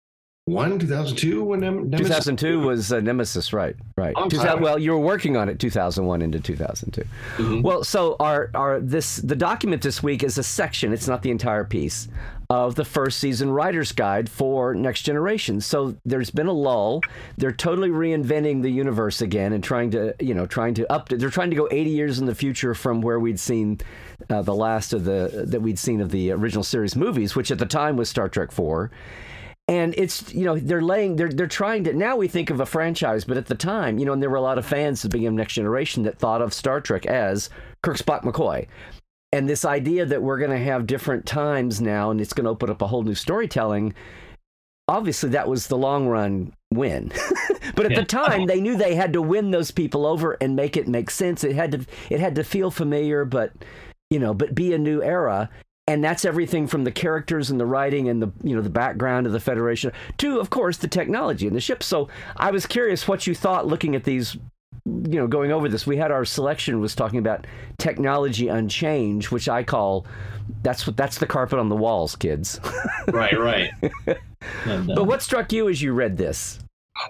one 0.45 0.77
2002 0.77 1.41
when 1.41 1.61
Nemesis 1.61 2.25
2002 2.25 2.59
was 2.59 2.91
uh, 2.91 2.99
Nemesis, 2.99 3.53
right? 3.53 3.77
Right. 3.95 4.13
well, 4.61 4.77
you 4.77 4.91
were 4.91 4.99
working 4.99 5.37
on 5.37 5.47
it 5.47 5.57
2001 5.57 6.21
into 6.21 6.39
2002. 6.41 7.01
Mm-hmm. 7.01 7.61
Well, 7.61 7.85
so 7.85 8.17
our 8.19 8.51
our 8.53 8.81
this 8.81 9.17
the 9.17 9.37
document 9.37 9.81
this 9.81 10.03
week 10.03 10.21
is 10.21 10.37
a 10.37 10.43
section. 10.43 10.91
It's 10.91 11.07
not 11.07 11.21
the 11.21 11.31
entire 11.31 11.63
piece 11.63 12.09
of 12.49 12.75
the 12.75 12.83
first 12.83 13.19
season 13.19 13.51
writer's 13.51 13.93
guide 13.93 14.29
for 14.29 14.75
Next 14.75 15.03
Generation. 15.03 15.61
So 15.61 15.95
there's 16.03 16.29
been 16.29 16.47
a 16.47 16.53
lull. 16.53 17.01
They're 17.37 17.53
totally 17.53 17.89
reinventing 17.89 18.63
the 18.63 18.69
universe 18.69 19.21
again 19.21 19.53
and 19.53 19.63
trying 19.63 19.91
to 19.91 20.13
you 20.19 20.33
know 20.33 20.45
trying 20.45 20.73
to 20.73 20.91
up. 20.91 21.07
They're 21.07 21.29
trying 21.29 21.51
to 21.51 21.55
go 21.55 21.69
80 21.71 21.89
years 21.89 22.19
in 22.19 22.25
the 22.25 22.35
future 22.35 22.75
from 22.75 22.99
where 22.99 23.17
we'd 23.17 23.39
seen 23.39 23.79
uh, 24.29 24.41
the 24.41 24.55
last 24.55 24.91
of 24.91 25.05
the 25.05 25.45
that 25.47 25.61
we'd 25.61 25.79
seen 25.79 26.01
of 26.01 26.11
the 26.11 26.31
original 26.31 26.63
series 26.63 26.97
movies, 26.97 27.33
which 27.33 27.49
at 27.49 27.59
the 27.59 27.65
time 27.65 27.95
was 27.95 28.09
Star 28.09 28.27
Trek 28.27 28.51
4 28.51 28.91
and 29.67 29.93
it's 29.97 30.33
you 30.33 30.43
know 30.43 30.57
they're 30.57 30.81
laying 30.81 31.15
they're 31.15 31.29
they're 31.29 31.47
trying 31.47 31.83
to 31.83 31.93
now 31.93 32.15
we 32.15 32.27
think 32.27 32.49
of 32.49 32.59
a 32.59 32.65
franchise 32.65 33.23
but 33.23 33.37
at 33.37 33.45
the 33.45 33.55
time 33.55 33.97
you 33.97 34.05
know 34.05 34.13
and 34.13 34.21
there 34.21 34.29
were 34.29 34.35
a 34.35 34.41
lot 34.41 34.57
of 34.57 34.65
fans 34.65 35.03
at 35.03 35.11
the 35.11 35.17
beginning 35.17 35.35
of 35.35 35.39
next 35.39 35.53
generation 35.53 36.03
that 36.03 36.17
thought 36.17 36.41
of 36.41 36.53
star 36.53 36.81
trek 36.81 37.05
as 37.05 37.49
kirk 37.81 37.97
spock 37.97 38.23
mccoy. 38.23 38.67
And 39.31 39.49
this 39.49 39.65
idea 39.65 40.05
that 40.05 40.21
we're 40.21 40.37
going 40.37 40.51
to 40.51 40.63
have 40.63 40.85
different 40.85 41.25
times 41.25 41.81
now 41.81 42.11
and 42.11 42.21
it's 42.21 42.33
going 42.33 42.43
to 42.43 42.51
open 42.51 42.69
up 42.69 42.83
a 42.83 42.87
whole 42.87 43.01
new 43.01 43.15
storytelling 43.15 43.95
obviously 44.87 45.29
that 45.29 45.47
was 45.47 45.67
the 45.67 45.77
long 45.77 46.07
run 46.07 46.53
win. 46.71 47.11
But 47.75 47.85
at 47.85 47.91
yeah. 47.93 48.01
the 48.01 48.05
time 48.05 48.45
they 48.45 48.61
knew 48.61 48.75
they 48.75 48.93
had 48.93 49.13
to 49.13 49.21
win 49.21 49.51
those 49.51 49.71
people 49.71 50.05
over 50.05 50.33
and 50.41 50.55
make 50.55 50.77
it 50.77 50.87
make 50.87 51.09
sense. 51.09 51.43
It 51.43 51.55
had 51.55 51.71
to 51.71 51.85
it 52.09 52.19
had 52.19 52.35
to 52.35 52.43
feel 52.43 52.69
familiar 52.69 53.25
but 53.25 53.51
you 54.09 54.19
know 54.19 54.33
but 54.33 54.53
be 54.53 54.73
a 54.73 54.77
new 54.77 55.01
era 55.01 55.49
and 55.87 56.03
that's 56.03 56.23
everything 56.23 56.67
from 56.67 56.83
the 56.83 56.91
characters 56.91 57.51
and 57.51 57.59
the 57.59 57.65
writing 57.65 58.07
and 58.07 58.21
the 58.21 58.31
you 58.43 58.55
know 58.55 58.61
the 58.61 58.69
background 58.69 59.25
of 59.25 59.33
the 59.33 59.39
federation 59.39 59.91
to 60.17 60.39
of 60.39 60.49
course 60.49 60.77
the 60.77 60.87
technology 60.87 61.47
and 61.47 61.55
the 61.55 61.61
ships. 61.61 61.85
so 61.85 62.07
i 62.37 62.51
was 62.51 62.65
curious 62.65 63.07
what 63.07 63.27
you 63.27 63.35
thought 63.35 63.67
looking 63.67 63.95
at 63.95 64.03
these 64.03 64.35
you 64.85 65.19
know 65.19 65.27
going 65.27 65.51
over 65.51 65.69
this 65.69 65.85
we 65.87 65.97
had 65.97 66.11
our 66.11 66.25
selection 66.25 66.79
was 66.79 66.95
talking 66.95 67.19
about 67.19 67.45
technology 67.77 68.47
unchanged 68.47 69.31
which 69.31 69.47
i 69.47 69.63
call 69.63 70.05
that's 70.61 70.85
what 70.85 70.97
that's 70.97 71.19
the 71.19 71.25
carpet 71.25 71.59
on 71.59 71.69
the 71.69 71.75
walls 71.75 72.15
kids 72.15 72.59
right 73.13 73.37
right 73.37 73.71
and, 74.65 74.91
uh, 74.91 74.95
but 74.95 75.05
what 75.05 75.21
struck 75.21 75.51
you 75.53 75.69
as 75.69 75.81
you 75.81 75.93
read 75.93 76.17
this 76.17 76.59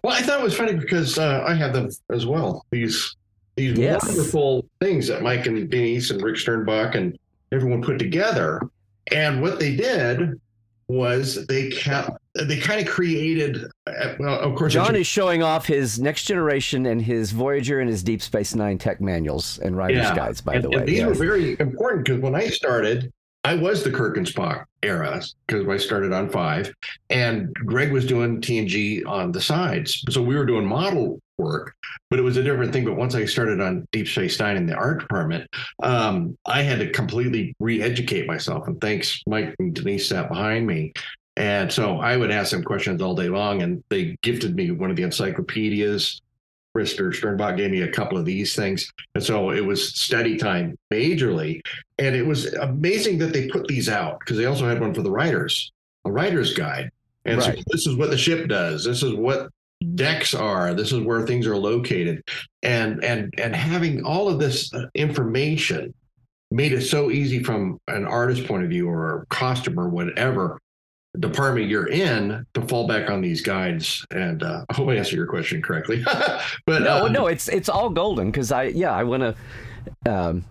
well 0.03 0.15
i 0.15 0.21
thought 0.21 0.39
it 0.39 0.43
was 0.43 0.55
funny 0.55 0.73
because 0.73 1.17
uh, 1.17 1.43
i 1.47 1.53
have 1.53 1.73
them 1.73 1.89
as 2.11 2.25
well 2.25 2.65
these 2.71 3.15
these 3.55 3.77
yes. 3.77 4.05
wonderful 4.05 4.65
things 4.79 5.07
that 5.07 5.21
mike 5.21 5.45
and 5.45 5.69
denise 5.69 6.11
and 6.11 6.21
rick 6.21 6.35
sternbach 6.35 6.95
and 6.95 7.17
everyone 7.53 7.81
put 7.81 7.99
together. 7.99 8.61
And 9.11 9.41
what 9.41 9.59
they 9.59 9.75
did 9.75 10.39
was 10.87 11.45
they 11.47 11.69
kept 11.69 12.11
they 12.35 12.57
kind 12.57 12.81
of 12.81 12.87
created 12.87 13.65
uh, 13.87 14.15
well 14.19 14.39
of 14.39 14.55
course 14.55 14.73
john 14.73 14.95
is 14.95 15.07
showing 15.07 15.41
off 15.41 15.65
his 15.65 15.99
next 15.99 16.25
generation 16.25 16.85
and 16.87 17.01
his 17.01 17.31
voyager 17.31 17.79
and 17.79 17.89
his 17.89 18.03
deep 18.03 18.21
space 18.21 18.53
nine 18.53 18.77
tech 18.77 18.99
manuals 18.99 19.59
and 19.59 19.77
writer's 19.77 20.03
yeah. 20.03 20.15
guides 20.15 20.41
by 20.41 20.55
and, 20.55 20.63
the 20.63 20.69
way 20.69 20.83
these 20.83 20.99
yes. 20.99 21.07
were 21.07 21.13
very 21.15 21.57
important 21.59 22.05
because 22.05 22.21
when 22.21 22.35
i 22.35 22.47
started 22.47 23.11
i 23.45 23.55
was 23.55 23.83
the 23.83 23.91
kirk 23.91 24.17
and 24.17 24.27
spock 24.27 24.65
era 24.81 25.21
because 25.47 25.67
i 25.69 25.77
started 25.77 26.11
on 26.11 26.29
five 26.29 26.73
and 27.09 27.53
greg 27.53 27.91
was 27.91 28.05
doing 28.05 28.41
tng 28.41 29.05
on 29.07 29.31
the 29.31 29.41
sides 29.41 30.03
so 30.09 30.21
we 30.21 30.35
were 30.35 30.45
doing 30.45 30.65
model 30.65 31.19
work, 31.37 31.75
but 32.09 32.19
it 32.19 32.23
was 32.23 32.37
a 32.37 32.43
different 32.43 32.73
thing. 32.73 32.85
But 32.85 32.95
once 32.95 33.15
I 33.15 33.25
started 33.25 33.61
on 33.61 33.87
Deep 33.91 34.07
Space 34.07 34.39
Nine 34.39 34.57
in 34.57 34.65
the 34.65 34.75
art 34.75 34.99
department, 34.99 35.49
um, 35.81 36.37
I 36.45 36.61
had 36.61 36.79
to 36.79 36.91
completely 36.91 37.55
re-educate 37.59 38.27
myself. 38.27 38.67
And 38.67 38.79
thanks, 38.79 39.21
Mike 39.27 39.55
and 39.59 39.73
Denise 39.73 40.09
sat 40.09 40.29
behind 40.29 40.67
me. 40.67 40.93
And 41.35 41.71
so 41.71 41.99
I 41.99 42.15
would 42.15 42.29
ask 42.31 42.51
them 42.51 42.63
questions 42.63 43.01
all 43.01 43.15
day 43.15 43.29
long, 43.29 43.63
and 43.63 43.83
they 43.89 44.15
gifted 44.21 44.55
me 44.55 44.71
one 44.71 44.91
of 44.91 44.95
the 44.95 45.03
encyclopedias. 45.03 46.21
Rister 46.77 47.13
Sternbach 47.13 47.57
gave 47.57 47.69
me 47.69 47.81
a 47.81 47.91
couple 47.91 48.17
of 48.17 48.25
these 48.25 48.55
things. 48.55 48.91
And 49.13 49.23
so 49.23 49.51
it 49.51 49.63
was 49.63 49.93
study 49.93 50.37
time 50.37 50.75
majorly. 50.91 51.61
And 51.99 52.15
it 52.15 52.25
was 52.25 52.51
amazing 52.53 53.19
that 53.19 53.31
they 53.31 53.47
put 53.47 53.67
these 53.67 53.89
out 53.89 54.19
because 54.19 54.37
they 54.37 54.45
also 54.45 54.67
had 54.67 54.81
one 54.81 54.93
for 54.93 55.03
the 55.03 55.11
writers, 55.11 55.71
a 56.05 56.11
writer's 56.11 56.53
guide. 56.53 56.91
And 57.25 57.37
right. 57.37 57.57
so 57.57 57.63
this 57.67 57.85
is 57.85 57.95
what 57.95 58.09
the 58.09 58.17
ship 58.17 58.47
does. 58.47 58.85
This 58.85 59.03
is 59.03 59.13
what 59.13 59.49
decks 59.83 60.33
are. 60.33 60.73
This 60.73 60.91
is 60.91 60.99
where 61.01 61.25
things 61.25 61.47
are 61.47 61.57
located. 61.57 62.23
And 62.61 63.03
and 63.03 63.33
and 63.37 63.55
having 63.55 64.03
all 64.03 64.29
of 64.29 64.39
this 64.39 64.73
uh, 64.73 64.85
information 64.95 65.93
made 66.51 66.71
it 66.71 66.81
so 66.81 67.11
easy 67.11 67.43
from 67.43 67.79
an 67.87 68.05
artist 68.05 68.45
point 68.47 68.63
of 68.63 68.69
view 68.69 68.87
or 68.87 69.21
a 69.21 69.25
costume 69.27 69.79
or 69.79 69.89
whatever 69.89 70.59
department 71.19 71.67
you're 71.67 71.89
in 71.89 72.45
to 72.53 72.61
fall 72.63 72.87
back 72.87 73.09
on 73.09 73.21
these 73.21 73.41
guides. 73.41 74.05
And 74.11 74.43
uh, 74.43 74.65
i 74.69 74.73
hope 74.73 74.89
i 74.89 74.95
answered 74.95 75.15
your 75.15 75.27
question 75.27 75.61
correctly. 75.61 76.03
But 76.65 76.83
no, 76.83 77.05
uh, 77.05 77.07
no 77.09 77.27
it's 77.27 77.47
it's 77.49 77.69
all 77.69 77.89
golden 77.89 78.31
because 78.31 78.51
i 78.51 78.63
yeah 78.63 78.93
i 78.93 79.03
want 79.03 79.23
to 79.23 80.11
um, 80.11 80.45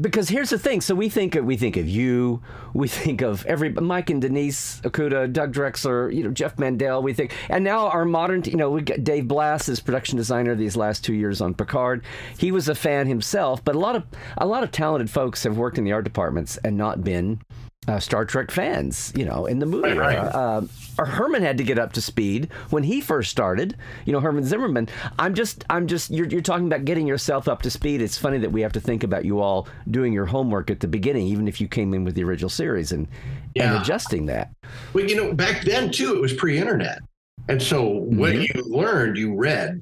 because 0.00 0.28
here's 0.28 0.50
the 0.50 0.58
thing. 0.58 0.80
So 0.80 0.94
we 0.94 1.08
think 1.08 1.34
of 1.34 1.44
we 1.44 1.56
think 1.56 1.76
of 1.76 1.88
you, 1.88 2.42
we 2.72 2.88
think 2.88 3.22
of 3.22 3.44
every 3.46 3.70
Mike 3.70 4.10
and 4.10 4.20
Denise 4.20 4.80
Okuda, 4.82 5.32
Doug 5.32 5.52
Drexler, 5.52 6.14
you 6.14 6.22
know 6.22 6.30
Jeff 6.30 6.58
Mandel. 6.58 7.02
We 7.02 7.12
think, 7.12 7.32
and 7.48 7.64
now 7.64 7.88
our 7.88 8.04
modern, 8.04 8.42
you 8.44 8.56
know, 8.56 8.70
we 8.70 8.82
got 8.82 9.04
Dave 9.04 9.28
Blass 9.28 9.68
as 9.68 9.80
production 9.80 10.16
designer 10.16 10.54
these 10.54 10.76
last 10.76 11.04
two 11.04 11.14
years 11.14 11.40
on 11.40 11.54
Picard. 11.54 12.04
He 12.38 12.52
was 12.52 12.68
a 12.68 12.74
fan 12.74 13.06
himself, 13.06 13.64
but 13.64 13.74
a 13.74 13.78
lot 13.78 13.96
of 13.96 14.04
a 14.38 14.46
lot 14.46 14.62
of 14.62 14.70
talented 14.70 15.10
folks 15.10 15.42
have 15.44 15.56
worked 15.56 15.78
in 15.78 15.84
the 15.84 15.92
art 15.92 16.04
departments 16.04 16.56
and 16.58 16.76
not 16.76 17.02
been 17.02 17.40
uh, 17.86 18.00
Star 18.00 18.24
Trek 18.24 18.50
fans, 18.50 19.12
you 19.16 19.24
know, 19.24 19.46
in 19.46 19.58
the 19.58 19.66
movie. 19.66 19.92
Right, 19.92 20.16
right. 20.16 20.18
Uh, 20.18 20.62
uh, 20.98 21.04
Herman 21.04 21.42
had 21.42 21.58
to 21.58 21.64
get 21.64 21.78
up 21.78 21.92
to 21.94 22.00
speed 22.00 22.48
when 22.70 22.82
he 22.84 23.00
first 23.00 23.30
started. 23.30 23.76
You 24.06 24.12
know, 24.12 24.20
Herman 24.20 24.44
Zimmerman. 24.44 24.88
I'm 25.18 25.34
just, 25.34 25.64
I'm 25.68 25.86
just. 25.86 26.10
You're, 26.10 26.26
you're 26.28 26.40
talking 26.40 26.66
about 26.66 26.84
getting 26.84 27.06
yourself 27.06 27.48
up 27.48 27.62
to 27.62 27.70
speed. 27.70 28.00
It's 28.00 28.16
funny 28.16 28.38
that 28.38 28.52
we 28.52 28.60
have 28.62 28.72
to 28.72 28.80
think 28.80 29.02
about 29.02 29.24
you 29.24 29.40
all 29.40 29.66
doing 29.90 30.12
your 30.12 30.26
homework 30.26 30.70
at 30.70 30.80
the 30.80 30.88
beginning, 30.88 31.26
even 31.26 31.48
if 31.48 31.60
you 31.60 31.68
came 31.68 31.92
in 31.94 32.04
with 32.04 32.14
the 32.14 32.24
original 32.24 32.50
series 32.50 32.92
and 32.92 33.08
and 33.56 33.76
adjusting 33.76 34.26
that. 34.26 34.50
Well, 34.92 35.04
you 35.04 35.16
know, 35.16 35.32
back 35.34 35.62
then 35.64 35.90
too, 35.90 36.14
it 36.14 36.20
was 36.20 36.32
pre-internet, 36.32 37.00
and 37.48 37.60
so 37.62 37.84
what 37.86 38.32
Mhm. 38.32 38.54
you 38.54 38.62
learned, 38.64 39.16
you 39.16 39.34
read 39.34 39.80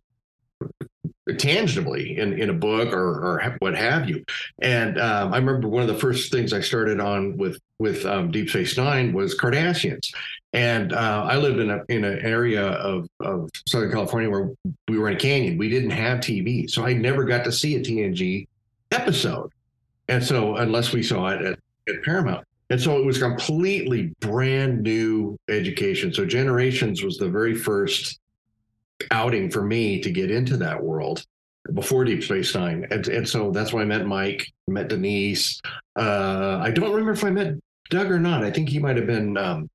tangibly 1.38 2.18
in, 2.18 2.38
in 2.38 2.50
a 2.50 2.54
book 2.54 2.92
or, 2.92 3.08
or 3.08 3.56
what 3.58 3.74
have 3.74 4.08
you. 4.08 4.24
And 4.60 5.00
um, 5.00 5.32
I 5.32 5.38
remember 5.38 5.68
one 5.68 5.82
of 5.82 5.88
the 5.88 5.98
first 5.98 6.32
things 6.32 6.52
I 6.52 6.60
started 6.60 7.00
on 7.00 7.36
with 7.36 7.58
with 7.78 8.06
um, 8.06 8.30
Deep 8.30 8.48
Space 8.48 8.76
Nine 8.76 9.12
was 9.12 9.36
Cardassians, 9.36 10.14
and 10.52 10.92
uh, 10.92 11.26
I 11.28 11.36
lived 11.36 11.58
in 11.58 11.70
a 11.70 11.82
in 11.88 12.04
an 12.04 12.20
area 12.20 12.64
of 12.64 13.08
of 13.20 13.50
Southern 13.66 13.90
California 13.90 14.30
where 14.30 14.50
we 14.88 14.98
were 14.98 15.08
in 15.08 15.16
a 15.16 15.20
canyon. 15.20 15.58
We 15.58 15.68
didn't 15.68 15.90
have 15.90 16.18
TV, 16.18 16.70
so 16.70 16.84
I 16.84 16.92
never 16.92 17.24
got 17.24 17.44
to 17.44 17.52
see 17.52 17.76
a 17.76 17.80
TNG 17.80 18.46
episode, 18.90 19.50
and 20.08 20.22
so 20.22 20.56
unless 20.56 20.92
we 20.92 21.02
saw 21.02 21.28
it 21.28 21.42
at, 21.42 21.58
at 21.88 22.02
Paramount. 22.04 22.46
And 22.70 22.80
so 22.80 22.96
it 22.96 23.04
was 23.04 23.18
completely 23.18 24.14
brand 24.20 24.82
new 24.82 25.36
education. 25.50 26.10
So 26.14 26.24
Generations 26.24 27.02
was 27.02 27.18
the 27.18 27.28
very 27.28 27.54
first 27.54 28.18
outing 29.11 29.50
for 29.50 29.62
me 29.62 30.00
to 30.00 30.11
get 30.11 30.30
into 30.30 30.56
that 30.59 30.82
world 30.82 31.25
before 31.75 32.04
Deep 32.04 32.23
Space 32.23 32.54
Nine. 32.54 32.87
And, 32.90 33.06
and 33.09 33.28
so 33.28 33.50
that's 33.50 33.73
why 33.73 33.82
I 33.82 33.85
met 33.85 34.06
Mike, 34.06 34.47
met 34.66 34.88
Denise. 34.88 35.61
Uh, 35.99 36.59
I 36.62 36.71
don't 36.71 36.90
remember 36.90 37.12
if 37.12 37.25
I 37.25 37.30
met 37.30 37.54
Doug 37.90 38.11
or 38.11 38.18
not. 38.18 38.42
I 38.44 38.50
think 38.50 38.68
he 38.68 38.78
might 38.78 38.97
have 38.97 39.06
been 39.06 39.37
um, 39.37 39.68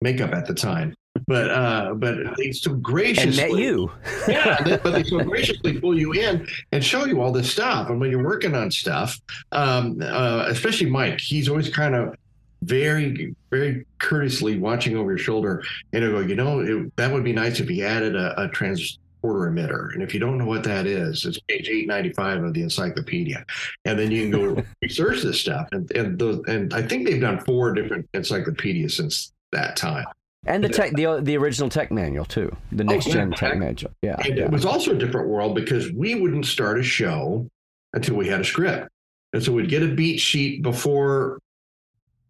makeup 0.00 0.32
at 0.32 0.46
the 0.46 0.54
time. 0.54 0.94
But 1.26 1.50
uh, 1.50 1.94
but 1.94 2.18
they 2.36 2.52
so 2.52 2.72
And 2.72 2.82
graciously 2.82 3.42
met 3.50 3.58
you. 3.58 3.90
yeah, 4.28 4.62
they- 4.62 4.76
but 4.76 4.90
they 4.92 5.02
so 5.02 5.18
graciously 5.24 5.80
pull 5.80 5.98
you 5.98 6.12
in 6.12 6.46
and 6.72 6.84
show 6.84 7.06
you 7.06 7.22
all 7.22 7.32
this 7.32 7.50
stuff. 7.50 7.88
And 7.88 7.98
when 7.98 8.10
you're 8.10 8.22
working 8.22 8.54
on 8.54 8.70
stuff, 8.70 9.18
um, 9.52 9.98
uh, 10.02 10.44
especially 10.48 10.90
Mike, 10.90 11.18
he's 11.18 11.48
always 11.48 11.70
kind 11.70 11.94
of 11.94 12.14
very, 12.62 13.34
very 13.50 13.86
courteously 13.98 14.58
watching 14.58 14.96
over 14.96 15.10
your 15.10 15.18
shoulder 15.18 15.62
and 15.92 16.02
he'll 16.02 16.12
go, 16.12 16.20
you 16.20 16.34
know, 16.34 16.60
it, 16.60 16.96
that 16.96 17.12
would 17.12 17.24
be 17.24 17.32
nice 17.32 17.60
if 17.60 17.68
he 17.68 17.84
added 17.84 18.16
a, 18.16 18.40
a 18.40 18.48
transporter 18.48 19.50
emitter. 19.50 19.92
And 19.92 20.02
if 20.02 20.14
you 20.14 20.20
don't 20.20 20.38
know 20.38 20.46
what 20.46 20.64
that 20.64 20.86
is, 20.86 21.24
it's 21.24 21.38
page 21.40 21.68
895 21.68 22.44
of 22.44 22.54
the 22.54 22.62
encyclopedia. 22.62 23.44
And 23.84 23.98
then 23.98 24.10
you 24.10 24.22
can 24.22 24.30
go 24.30 24.62
research 24.82 25.22
this 25.22 25.40
stuff. 25.40 25.68
And 25.72 25.90
and 25.92 26.18
those, 26.18 26.42
and 26.46 26.72
I 26.72 26.82
think 26.82 27.06
they've 27.06 27.20
done 27.20 27.40
four 27.40 27.72
different 27.72 28.08
encyclopedias 28.14 28.96
since 28.96 29.32
that 29.52 29.76
time. 29.76 30.06
And 30.46 30.62
the 30.62 30.68
tech, 30.68 30.92
the 30.92 31.20
the 31.20 31.36
original 31.36 31.68
tech 31.68 31.90
manual 31.90 32.24
too, 32.24 32.56
the 32.70 32.84
oh, 32.84 32.86
next 32.86 33.08
yeah, 33.08 33.12
gen 33.14 33.32
tech- 33.32 33.58
manual. 33.58 33.90
Yeah, 34.02 34.16
And 34.24 34.38
yeah. 34.38 34.44
it 34.44 34.50
was 34.50 34.64
also 34.64 34.92
a 34.92 34.98
different 34.98 35.28
world 35.28 35.56
because 35.56 35.90
we 35.92 36.14
wouldn't 36.14 36.46
start 36.46 36.78
a 36.78 36.84
show 36.84 37.48
until 37.92 38.14
we 38.14 38.28
had 38.28 38.40
a 38.40 38.44
script. 38.44 38.88
And 39.32 39.42
so 39.42 39.52
we'd 39.52 39.68
get 39.68 39.82
a 39.82 39.88
beat 39.88 40.18
sheet 40.18 40.62
before 40.62 41.40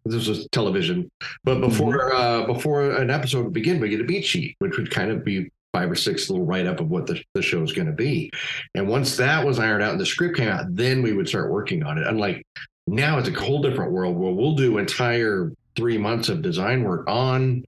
this 0.09 0.27
was 0.27 0.47
television, 0.51 1.09
but 1.43 1.59
before 1.59 2.13
uh, 2.13 2.45
before 2.45 2.91
an 2.91 3.09
episode 3.09 3.43
would 3.43 3.53
begin, 3.53 3.79
we 3.79 3.89
get 3.89 4.01
a 4.01 4.05
beat 4.05 4.25
sheet, 4.25 4.55
which 4.59 4.77
would 4.77 4.91
kind 4.91 5.11
of 5.11 5.23
be 5.23 5.49
five 5.73 5.91
or 5.91 5.95
six 5.95 6.29
little 6.29 6.45
write 6.45 6.65
up 6.65 6.79
of 6.79 6.89
what 6.89 7.05
the, 7.05 7.21
the 7.33 7.41
show 7.41 7.61
is 7.61 7.73
going 7.73 7.87
to 7.87 7.93
be. 7.93 8.31
And 8.73 8.87
once 8.87 9.17
that 9.17 9.45
was 9.45 9.59
ironed 9.59 9.83
out 9.83 9.91
and 9.91 9.99
the 9.99 10.05
script 10.05 10.37
came 10.37 10.47
out, 10.47 10.65
then 10.69 11.01
we 11.01 11.13
would 11.13 11.27
start 11.27 11.51
working 11.51 11.83
on 11.83 11.97
it. 11.97 12.07
Unlike 12.07 12.43
now, 12.87 13.17
it's 13.19 13.27
a 13.27 13.33
whole 13.33 13.61
different 13.61 13.91
world 13.91 14.15
where 14.17 14.31
we'll 14.31 14.55
do 14.55 14.77
entire 14.77 15.51
three 15.75 15.97
months 15.97 16.29
of 16.29 16.41
design 16.41 16.83
work 16.83 17.05
on 17.07 17.63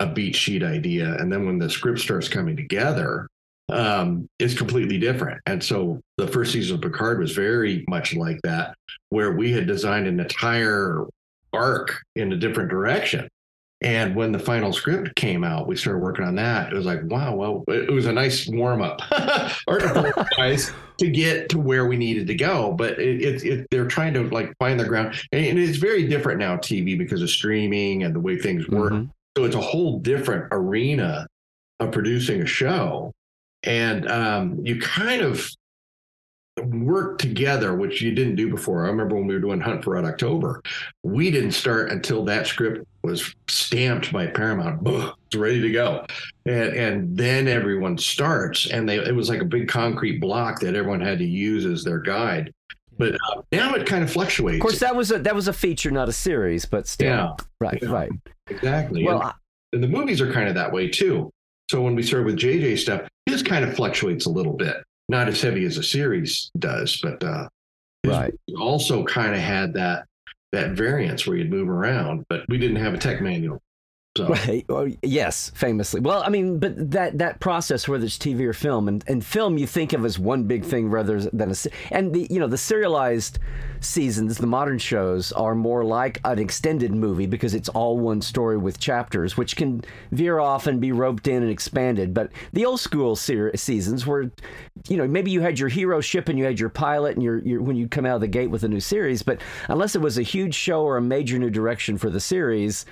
a 0.00 0.06
beat 0.06 0.34
sheet 0.34 0.62
idea, 0.62 1.14
and 1.18 1.32
then 1.32 1.46
when 1.46 1.58
the 1.58 1.70
script 1.70 2.00
starts 2.00 2.28
coming 2.28 2.56
together, 2.56 3.28
um, 3.68 4.28
it's 4.38 4.54
completely 4.54 4.98
different. 4.98 5.40
And 5.46 5.62
so 5.62 6.00
the 6.18 6.26
first 6.26 6.52
season 6.52 6.76
of 6.76 6.82
Picard 6.82 7.20
was 7.20 7.32
very 7.32 7.84
much 7.88 8.14
like 8.14 8.40
that, 8.42 8.74
where 9.10 9.32
we 9.32 9.52
had 9.52 9.66
designed 9.66 10.06
an 10.06 10.18
entire 10.18 11.04
arc 11.54 12.02
in 12.16 12.32
a 12.32 12.36
different 12.36 12.70
direction. 12.70 13.28
And 13.80 14.16
when 14.16 14.32
the 14.32 14.38
final 14.38 14.72
script 14.72 15.14
came 15.14 15.44
out, 15.44 15.66
we 15.66 15.76
started 15.76 15.98
working 15.98 16.24
on 16.24 16.36
that. 16.36 16.72
It 16.72 16.76
was 16.76 16.86
like, 16.86 17.00
wow, 17.04 17.34
well, 17.34 17.64
it 17.68 17.92
was 17.92 18.06
a 18.06 18.12
nice 18.12 18.48
warm 18.48 18.80
up, 18.80 19.02
wise, 20.38 20.72
to 20.98 21.10
get 21.10 21.50
to 21.50 21.58
where 21.58 21.86
we 21.86 21.98
needed 21.98 22.26
to 22.28 22.34
go. 22.34 22.72
But 22.72 22.98
it, 22.98 23.20
it, 23.20 23.44
it, 23.44 23.66
they're 23.70 23.86
trying 23.86 24.14
to 24.14 24.22
like 24.30 24.56
find 24.58 24.80
their 24.80 24.86
ground, 24.86 25.20
and, 25.32 25.58
it's 25.58 25.76
very 25.76 26.06
different 26.08 26.38
now, 26.38 26.56
TV, 26.56 26.96
because 26.96 27.20
of 27.20 27.28
streaming 27.28 28.04
and 28.04 28.14
the 28.14 28.20
way 28.20 28.38
things 28.38 28.66
work. 28.68 28.92
Mhm. 28.92 29.10
So 29.36 29.44
it's 29.44 29.56
a 29.56 29.60
whole 29.60 29.98
different 29.98 30.46
arena 30.50 31.26
of 31.80 31.92
producing 31.92 32.40
a 32.40 32.46
show. 32.46 33.12
And 33.64 34.08
um, 34.08 34.64
you 34.64 34.80
kind 34.80 35.20
of 35.20 35.46
work 36.62 37.18
together, 37.18 37.74
which 37.74 38.00
you 38.00 38.12
didn't 38.12 38.36
do 38.36 38.50
before. 38.50 38.84
I 38.84 38.88
remember 38.88 39.16
when 39.16 39.26
we 39.26 39.34
were 39.34 39.40
doing 39.40 39.60
Hunt 39.60 39.82
for 39.82 39.94
Red 39.94 40.04
October, 40.04 40.62
we 41.02 41.30
didn't 41.30 41.52
start 41.52 41.90
until 41.90 42.24
that 42.26 42.46
script 42.46 42.86
was 43.02 43.34
stamped 43.48 44.12
by 44.12 44.26
Paramount. 44.28 44.80
It's 44.86 45.36
ready 45.36 45.60
to 45.60 45.70
go. 45.72 46.06
And, 46.46 46.72
and 46.74 47.16
then 47.16 47.48
everyone 47.48 47.98
starts. 47.98 48.70
And 48.70 48.88
they, 48.88 48.96
it 48.96 49.14
was 49.14 49.28
like 49.28 49.40
a 49.40 49.44
big 49.44 49.68
concrete 49.68 50.20
block 50.20 50.60
that 50.60 50.74
everyone 50.74 51.00
had 51.00 51.18
to 51.18 51.24
use 51.24 51.66
as 51.66 51.82
their 51.84 51.98
guide. 51.98 52.52
But 52.96 53.14
uh, 53.14 53.42
now 53.50 53.74
it 53.74 53.86
kind 53.86 54.04
of 54.04 54.10
fluctuates. 54.12 54.56
Of 54.58 54.62
course, 54.62 54.78
that 54.78 54.94
was 54.94 55.10
a 55.10 55.18
that 55.18 55.34
was 55.34 55.48
a 55.48 55.52
feature, 55.52 55.90
not 55.90 56.08
a 56.08 56.12
series, 56.12 56.64
but 56.64 56.86
still, 56.86 57.08
Yeah. 57.08 57.32
right, 57.60 57.78
Yeah. 57.82 57.90
right. 57.90 58.10
exactly. 58.48 59.04
Well, 59.04 59.16
And- 59.20 59.30
I- 59.30 59.34
and 59.72 59.82
the 59.82 59.88
movies 59.88 60.20
are 60.20 60.32
kind 60.32 60.48
of 60.48 60.54
that 60.54 60.70
way 60.72 60.88
too. 60.88 61.28
So 61.68 61.82
when 61.82 61.96
we 61.96 62.04
started 62.04 62.26
with 62.26 62.36
JJ 62.36 62.78
stuff, 62.78 63.08
his 63.26 63.42
kind 63.42 63.64
of 63.64 63.74
fluctuates 63.74 64.26
a 64.26 64.30
little 64.30 64.52
bit, 64.52 64.76
not 65.08 65.28
as 65.28 65.40
heavy 65.40 65.64
as 65.64 65.76
a 65.78 65.82
series 65.82 66.50
does, 66.58 66.98
but 67.02 67.22
uh, 67.22 67.48
Right. 68.06 68.34
also 68.58 69.02
kind 69.04 69.34
of 69.34 69.40
had 69.40 69.72
that 69.74 70.06
that 70.52 70.72
variance 70.72 71.26
where 71.26 71.36
you'd 71.36 71.50
move 71.50 71.68
around, 71.68 72.24
but 72.28 72.44
we 72.48 72.58
didn't 72.58 72.76
have 72.76 72.94
a 72.94 72.98
tech 72.98 73.20
manual. 73.20 73.60
So 74.16 74.28
Right. 74.28 74.64
Oh, 74.68 74.88
yes, 75.02 75.50
famously. 75.56 76.00
Well, 76.00 76.22
I 76.22 76.28
mean, 76.28 76.60
but 76.60 76.92
that 76.92 77.18
that 77.18 77.40
process, 77.40 77.88
whether 77.88 78.04
it's 78.04 78.16
TV 78.16 78.42
or 78.42 78.52
film, 78.52 78.86
and, 78.86 79.02
and 79.08 79.24
film, 79.24 79.58
you 79.58 79.66
think 79.66 79.92
of 79.92 80.04
as 80.04 80.20
one 80.20 80.44
big 80.44 80.64
thing 80.64 80.88
rather 80.88 81.20
than 81.20 81.50
a. 81.50 81.54
And 81.90 82.14
the 82.14 82.28
you 82.30 82.38
know 82.38 82.46
the 82.46 82.56
serialized 82.56 83.40
seasons, 83.80 84.38
the 84.38 84.46
modern 84.46 84.78
shows 84.78 85.32
are 85.32 85.56
more 85.56 85.84
like 85.84 86.20
an 86.24 86.38
extended 86.38 86.92
movie 86.92 87.26
because 87.26 87.54
it's 87.54 87.68
all 87.70 87.98
one 87.98 88.22
story 88.22 88.56
with 88.56 88.78
chapters, 88.78 89.36
which 89.36 89.56
can 89.56 89.82
veer 90.12 90.38
off 90.38 90.68
and 90.68 90.80
be 90.80 90.92
roped 90.92 91.26
in 91.26 91.42
and 91.42 91.50
expanded. 91.50 92.14
But 92.14 92.30
the 92.52 92.64
old 92.64 92.78
school 92.78 93.16
ser- 93.16 93.56
seasons 93.56 94.06
were, 94.06 94.30
you 94.88 94.96
know, 94.96 95.08
maybe 95.08 95.32
you 95.32 95.40
had 95.40 95.58
your 95.58 95.68
hero 95.68 96.00
ship 96.00 96.28
and 96.28 96.38
you 96.38 96.44
had 96.44 96.60
your 96.60 96.68
pilot 96.68 97.16
and 97.16 97.22
your, 97.24 97.38
your 97.38 97.62
when 97.62 97.74
you 97.74 97.88
come 97.88 98.06
out 98.06 98.14
of 98.14 98.20
the 98.20 98.28
gate 98.28 98.50
with 98.50 98.62
a 98.62 98.68
new 98.68 98.80
series, 98.80 99.24
but 99.24 99.40
unless 99.68 99.96
it 99.96 100.00
was 100.00 100.18
a 100.18 100.22
huge 100.22 100.54
show 100.54 100.82
or 100.82 100.98
a 100.98 101.02
major 101.02 101.36
new 101.36 101.50
direction 101.50 101.98
for 101.98 102.10
the 102.10 102.20
series 102.20 102.86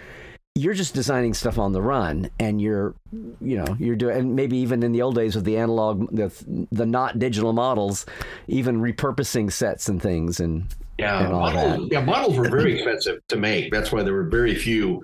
you're 0.54 0.74
just 0.74 0.94
designing 0.94 1.32
stuff 1.32 1.58
on 1.58 1.72
the 1.72 1.80
run 1.80 2.28
and 2.38 2.60
you're 2.60 2.94
you 3.40 3.56
know 3.56 3.74
you're 3.78 3.96
doing 3.96 4.16
and 4.18 4.36
maybe 4.36 4.56
even 4.58 4.82
in 4.82 4.92
the 4.92 5.00
old 5.00 5.14
days 5.14 5.34
with 5.34 5.44
the 5.44 5.56
analog 5.56 6.14
the 6.14 6.30
the 6.72 6.84
not 6.84 7.18
digital 7.18 7.52
models 7.54 8.04
even 8.48 8.80
repurposing 8.80 9.50
sets 9.50 9.88
and 9.88 10.02
things 10.02 10.40
and 10.40 10.66
yeah, 10.98 11.24
and 11.24 11.32
all 11.32 11.40
models, 11.52 11.88
that. 11.88 11.92
yeah, 11.92 12.04
models 12.04 12.36
were 12.36 12.48
very 12.50 12.74
expensive 12.74 13.18
to 13.28 13.36
make. 13.36 13.72
That's 13.72 13.90
why 13.90 14.02
there 14.02 14.12
were 14.12 14.24
very 14.28 14.54
few 14.54 15.02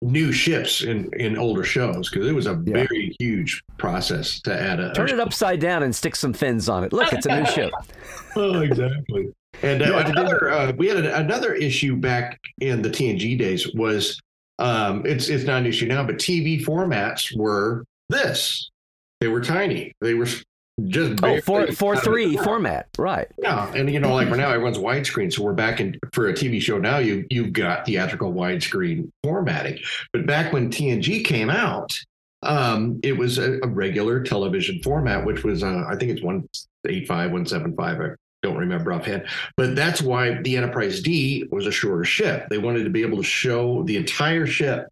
new 0.00 0.30
ships 0.30 0.82
in 0.82 1.10
in 1.14 1.36
older 1.36 1.64
shows 1.64 2.08
because 2.08 2.28
it 2.28 2.32
was 2.32 2.46
a 2.46 2.62
Yeah. 2.64 2.86
very 2.86 3.14
huge 3.18 3.62
process 3.76 4.40
to 4.42 4.58
add 4.58 4.78
a 4.78 4.92
turn 4.94 5.08
it 5.08 5.18
upside 5.18 5.58
down 5.60 5.82
and 5.82 5.94
stick 5.94 6.14
some 6.14 6.32
fins 6.32 6.68
on 6.68 6.84
it 6.84 6.92
look 6.92 7.12
it's 7.12 7.26
a 7.26 7.36
new 7.36 7.44
ship 7.46 7.72
Oh, 8.36 8.60
exactly. 8.60 9.32
And 9.62 9.82
uh, 9.82 9.86
Yeah, 9.86 10.08
another, 10.08 10.50
uh, 10.50 10.72
we 10.76 10.88
had 10.88 10.98
another 10.98 11.54
issue 11.54 11.96
back 11.96 12.40
in 12.60 12.82
the 12.82 12.90
TNG 12.90 13.38
days 13.38 13.68
was 13.74 14.20
um, 14.58 15.04
it's 15.06 15.28
it's 15.28 15.44
not 15.44 15.60
an 15.60 15.66
issue 15.66 15.86
now, 15.86 16.04
but 16.04 16.16
TV 16.16 16.64
formats 16.64 17.36
were 17.36 17.84
this. 18.08 18.70
They 19.20 19.28
were 19.28 19.40
tiny. 19.40 19.92
They 20.00 20.14
were 20.14 20.28
just 20.86 21.22
oh 21.22 21.40
four 21.40 21.70
four 21.72 21.96
three 21.96 22.36
format 22.36 22.88
right 22.98 23.28
Yeah, 23.38 23.72
and 23.74 23.88
you 23.90 24.00
know, 24.00 24.12
like 24.12 24.28
right 24.28 24.36
now, 24.38 24.50
everyone's 24.50 24.78
widescreen, 24.78 25.32
so 25.32 25.42
we're 25.42 25.52
back 25.52 25.80
in 25.80 25.98
for 26.12 26.28
a 26.28 26.32
TV 26.32 26.60
show 26.60 26.78
now. 26.78 26.98
You 26.98 27.26
you've 27.30 27.52
got 27.52 27.86
theatrical 27.86 28.32
widescreen 28.32 29.10
formatting, 29.22 29.78
but 30.12 30.26
back 30.26 30.52
when 30.52 30.70
TNG 30.70 31.24
came 31.24 31.50
out, 31.50 31.98
um, 32.42 33.00
it 33.02 33.16
was 33.16 33.38
a, 33.38 33.60
a 33.62 33.68
regular 33.68 34.22
television 34.22 34.80
format, 34.82 35.24
which 35.24 35.44
was 35.44 35.62
uh, 35.62 35.84
I 35.88 35.96
think 35.96 36.12
it's 36.12 36.22
one 36.22 36.48
eight 36.88 37.06
five, 37.06 37.30
one 37.32 37.46
seven 37.46 37.74
five. 37.76 38.00
I 38.00 38.10
don't 38.44 38.56
remember 38.56 38.92
offhand. 38.92 39.26
But 39.56 39.74
that's 39.74 40.00
why 40.00 40.40
the 40.42 40.56
Enterprise 40.56 41.00
D 41.00 41.48
was 41.50 41.66
a 41.66 41.72
shorter 41.72 42.04
ship. 42.04 42.46
They 42.48 42.58
wanted 42.58 42.84
to 42.84 42.90
be 42.90 43.02
able 43.02 43.16
to 43.18 43.24
show 43.24 43.82
the 43.82 43.96
entire 43.96 44.46
ship 44.46 44.88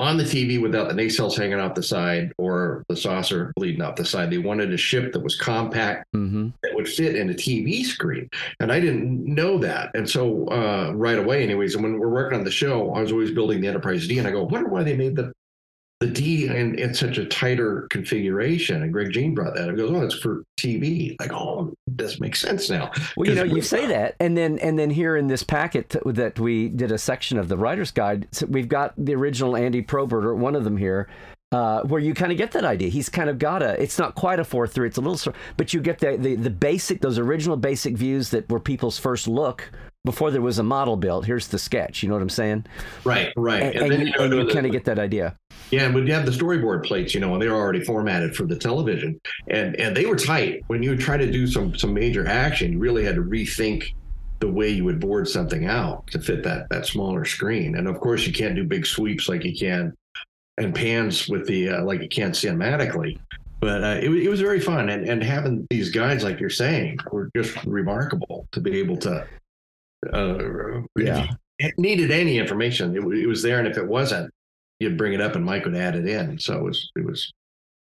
on 0.00 0.16
the 0.16 0.24
TV 0.24 0.60
without 0.60 0.88
the 0.88 0.94
nacelles 0.94 1.36
hanging 1.38 1.60
off 1.60 1.76
the 1.76 1.82
side 1.82 2.32
or 2.36 2.82
the 2.88 2.96
saucer 2.96 3.52
bleeding 3.54 3.80
off 3.80 3.94
the 3.94 4.04
side. 4.04 4.28
They 4.28 4.38
wanted 4.38 4.72
a 4.72 4.76
ship 4.76 5.12
that 5.12 5.20
was 5.22 5.36
compact 5.38 6.08
Mm-hmm. 6.16 6.48
that 6.64 6.74
would 6.74 6.88
fit 6.88 7.14
in 7.14 7.30
a 7.30 7.34
TV 7.34 7.84
screen. 7.84 8.28
And 8.58 8.72
I 8.72 8.80
didn't 8.80 9.24
know 9.24 9.56
that. 9.58 9.90
And 9.94 10.08
so 10.10 10.46
uh, 10.48 10.90
right 10.94 11.18
away, 11.18 11.44
anyways, 11.44 11.74
and 11.76 11.84
when 11.84 11.98
we're 12.00 12.08
working 12.08 12.36
on 12.38 12.44
the 12.44 12.50
show, 12.50 12.92
I 12.92 13.00
was 13.02 13.12
always 13.12 13.30
building 13.30 13.60
the 13.60 13.68
Enterprise 13.68 14.08
D, 14.08 14.18
and 14.18 14.26
I 14.26 14.32
go, 14.32 14.42
wonder 14.44 14.68
why 14.68 14.82
they 14.82 14.96
made 14.96 15.14
the 15.14 15.32
the 16.00 16.08
D 16.08 16.46
in, 16.46 16.78
in 16.78 16.92
such 16.92 17.18
a 17.18 17.24
tighter 17.24 17.86
configuration. 17.90 18.82
And 18.82 18.92
Greg 18.92 19.12
Jein 19.12 19.34
brought 19.34 19.54
that. 19.54 19.70
He 19.70 19.76
goes, 19.76 19.90
oh, 19.90 20.02
it's 20.02 20.14
for 20.14 20.44
TV. 20.58 21.16
Like, 21.20 21.32
oh, 21.32 21.72
this 21.86 22.20
makes 22.20 22.40
sense 22.40 22.68
now. 22.68 22.90
Well, 23.16 23.28
you 23.28 23.34
know, 23.34 23.44
you 23.44 23.62
say 23.62 23.86
that, 23.86 24.16
and 24.20 24.36
then 24.36 24.58
and 24.58 24.78
then 24.78 24.90
here 24.90 25.16
in 25.16 25.28
this 25.28 25.42
packet 25.42 25.94
that 26.04 26.38
we 26.38 26.68
did 26.68 26.92
a 26.92 26.98
section 26.98 27.38
of 27.38 27.48
the 27.48 27.56
writer's 27.56 27.90
guide, 27.90 28.28
so 28.32 28.46
we've 28.46 28.68
got 28.68 28.94
the 28.96 29.14
original 29.14 29.56
Andy 29.56 29.82
Proberter, 29.82 30.36
one 30.36 30.54
of 30.54 30.64
them 30.64 30.76
here, 30.76 31.08
uh, 31.54 31.82
where 31.82 32.00
you 32.00 32.14
kind 32.14 32.32
of 32.32 32.38
get 32.38 32.50
that 32.50 32.64
idea. 32.64 32.88
He's 32.88 33.08
kind 33.08 33.30
of 33.30 33.38
got 33.38 33.62
a. 33.62 33.80
It's 33.80 33.96
not 33.96 34.16
quite 34.16 34.40
a 34.40 34.44
four 34.44 34.66
three. 34.66 34.88
It's 34.88 34.96
a 34.96 35.00
little, 35.00 35.32
but 35.56 35.72
you 35.72 35.80
get 35.80 36.00
the, 36.00 36.16
the 36.16 36.34
the 36.34 36.50
basic, 36.50 37.00
those 37.00 37.16
original 37.16 37.56
basic 37.56 37.96
views 37.96 38.30
that 38.30 38.50
were 38.50 38.58
people's 38.58 38.98
first 38.98 39.28
look 39.28 39.70
before 40.04 40.32
there 40.32 40.42
was 40.42 40.58
a 40.58 40.64
model 40.64 40.96
built. 40.96 41.26
Here's 41.26 41.46
the 41.46 41.58
sketch. 41.58 42.02
You 42.02 42.08
know 42.08 42.16
what 42.16 42.22
I'm 42.22 42.28
saying? 42.28 42.66
Right, 43.04 43.32
right. 43.36 43.62
And, 43.62 43.76
And, 43.76 43.92
then 43.92 44.00
you, 44.00 44.12
you, 44.18 44.28
know, 44.28 44.40
you 44.42 44.52
kind 44.52 44.66
of 44.66 44.72
get 44.72 44.84
that 44.86 44.98
idea. 44.98 45.36
Yeah, 45.70 45.84
and 45.84 45.94
we'd 45.94 46.08
have 46.08 46.26
the 46.26 46.32
storyboard 46.32 46.84
plates, 46.84 47.14
you 47.14 47.20
know, 47.20 47.32
and 47.34 47.40
they're 47.40 47.54
already 47.54 47.84
formatted 47.84 48.34
for 48.34 48.46
the 48.46 48.56
television, 48.56 49.20
and 49.46 49.76
and 49.76 49.96
they 49.96 50.06
were 50.06 50.16
tight. 50.16 50.64
When 50.66 50.82
you 50.82 50.90
would 50.90 51.00
try 51.00 51.16
to 51.16 51.30
do 51.30 51.46
some 51.46 51.78
some 51.78 51.94
major 51.94 52.26
action, 52.26 52.72
you 52.72 52.78
really 52.80 53.04
had 53.04 53.14
to 53.14 53.22
rethink 53.22 53.84
the 54.40 54.50
way 54.50 54.70
you 54.70 54.84
would 54.84 54.98
board 54.98 55.28
something 55.28 55.66
out 55.66 56.08
to 56.08 56.18
fit 56.18 56.42
that 56.42 56.68
that 56.70 56.84
smaller 56.84 57.24
screen. 57.24 57.76
And 57.76 57.86
of 57.86 58.00
course, 58.00 58.26
you 58.26 58.32
can't 58.32 58.56
do 58.56 58.64
big 58.64 58.86
sweeps 58.86 59.28
like 59.28 59.44
you 59.44 59.56
can 59.56 59.94
and 60.58 60.74
pans 60.74 61.28
with 61.28 61.46
the 61.46 61.68
uh, 61.70 61.84
like 61.84 62.00
you 62.00 62.08
can't 62.08 62.34
cinematically. 62.34 63.18
But 63.60 63.82
uh, 63.82 63.98
it, 64.02 64.10
it 64.10 64.28
was 64.28 64.40
very 64.40 64.60
fun, 64.60 64.88
and 64.90 65.08
and 65.08 65.22
having 65.22 65.66
these 65.70 65.90
guides, 65.90 66.22
like 66.22 66.38
you're 66.40 66.50
saying, 66.50 66.98
were 67.10 67.30
just 67.34 67.56
remarkable 67.64 68.46
to 68.52 68.60
be 68.60 68.78
able 68.78 68.96
to. 68.98 69.26
Uh, 70.12 70.82
Yeah. 70.96 71.26
needed 71.78 72.10
any 72.10 72.38
information, 72.38 72.94
it, 72.94 73.00
it 73.18 73.26
was 73.26 73.42
there, 73.42 73.58
and 73.58 73.66
if 73.66 73.78
it 73.78 73.86
wasn't, 73.86 74.30
you'd 74.80 74.98
bring 74.98 75.14
it 75.14 75.20
up 75.20 75.34
and 75.34 75.44
Mike 75.44 75.64
would 75.64 75.74
add 75.74 75.96
it 75.96 76.06
in. 76.06 76.38
So 76.38 76.58
it 76.58 76.62
was 76.62 76.90
it 76.96 77.04
was 77.04 77.32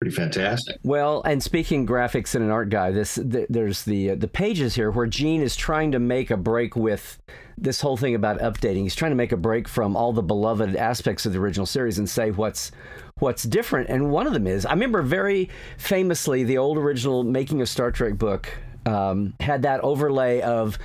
pretty 0.01 0.15
fantastic. 0.15 0.79
Well, 0.83 1.21
and 1.23 1.43
speaking 1.43 1.85
graphics 1.85 2.33
and 2.33 2.43
an 2.43 2.49
art 2.49 2.69
guy, 2.69 2.89
this 2.89 3.15
th- 3.15 3.45
there's 3.49 3.83
the 3.83 4.11
uh, 4.11 4.15
the 4.15 4.27
pages 4.27 4.73
here 4.73 4.89
where 4.89 5.05
Gene 5.05 5.41
is 5.41 5.55
trying 5.55 5.91
to 5.91 5.99
make 5.99 6.31
a 6.31 6.37
break 6.37 6.75
with 6.75 7.21
this 7.55 7.81
whole 7.81 7.97
thing 7.97 8.15
about 8.15 8.39
updating. 8.39 8.81
He's 8.81 8.95
trying 8.95 9.11
to 9.11 9.15
make 9.15 9.31
a 9.31 9.37
break 9.37 9.67
from 9.67 9.95
all 9.95 10.11
the 10.11 10.23
beloved 10.23 10.75
aspects 10.75 11.27
of 11.27 11.33
the 11.33 11.39
original 11.39 11.67
series 11.67 11.99
and 11.99 12.09
say 12.09 12.31
what's 12.31 12.71
what's 13.19 13.43
different. 13.43 13.89
And 13.89 14.09
one 14.09 14.25
of 14.25 14.33
them 14.33 14.47
is 14.47 14.65
I 14.65 14.71
remember 14.71 15.03
very 15.03 15.49
famously 15.77 16.43
the 16.43 16.57
old 16.57 16.79
original 16.79 17.23
Making 17.23 17.61
of 17.61 17.69
Star 17.69 17.91
Trek 17.91 18.17
book 18.17 18.51
um, 18.85 19.33
had 19.39 19.63
that 19.63 19.81
overlay 19.81 20.41
of 20.41 20.77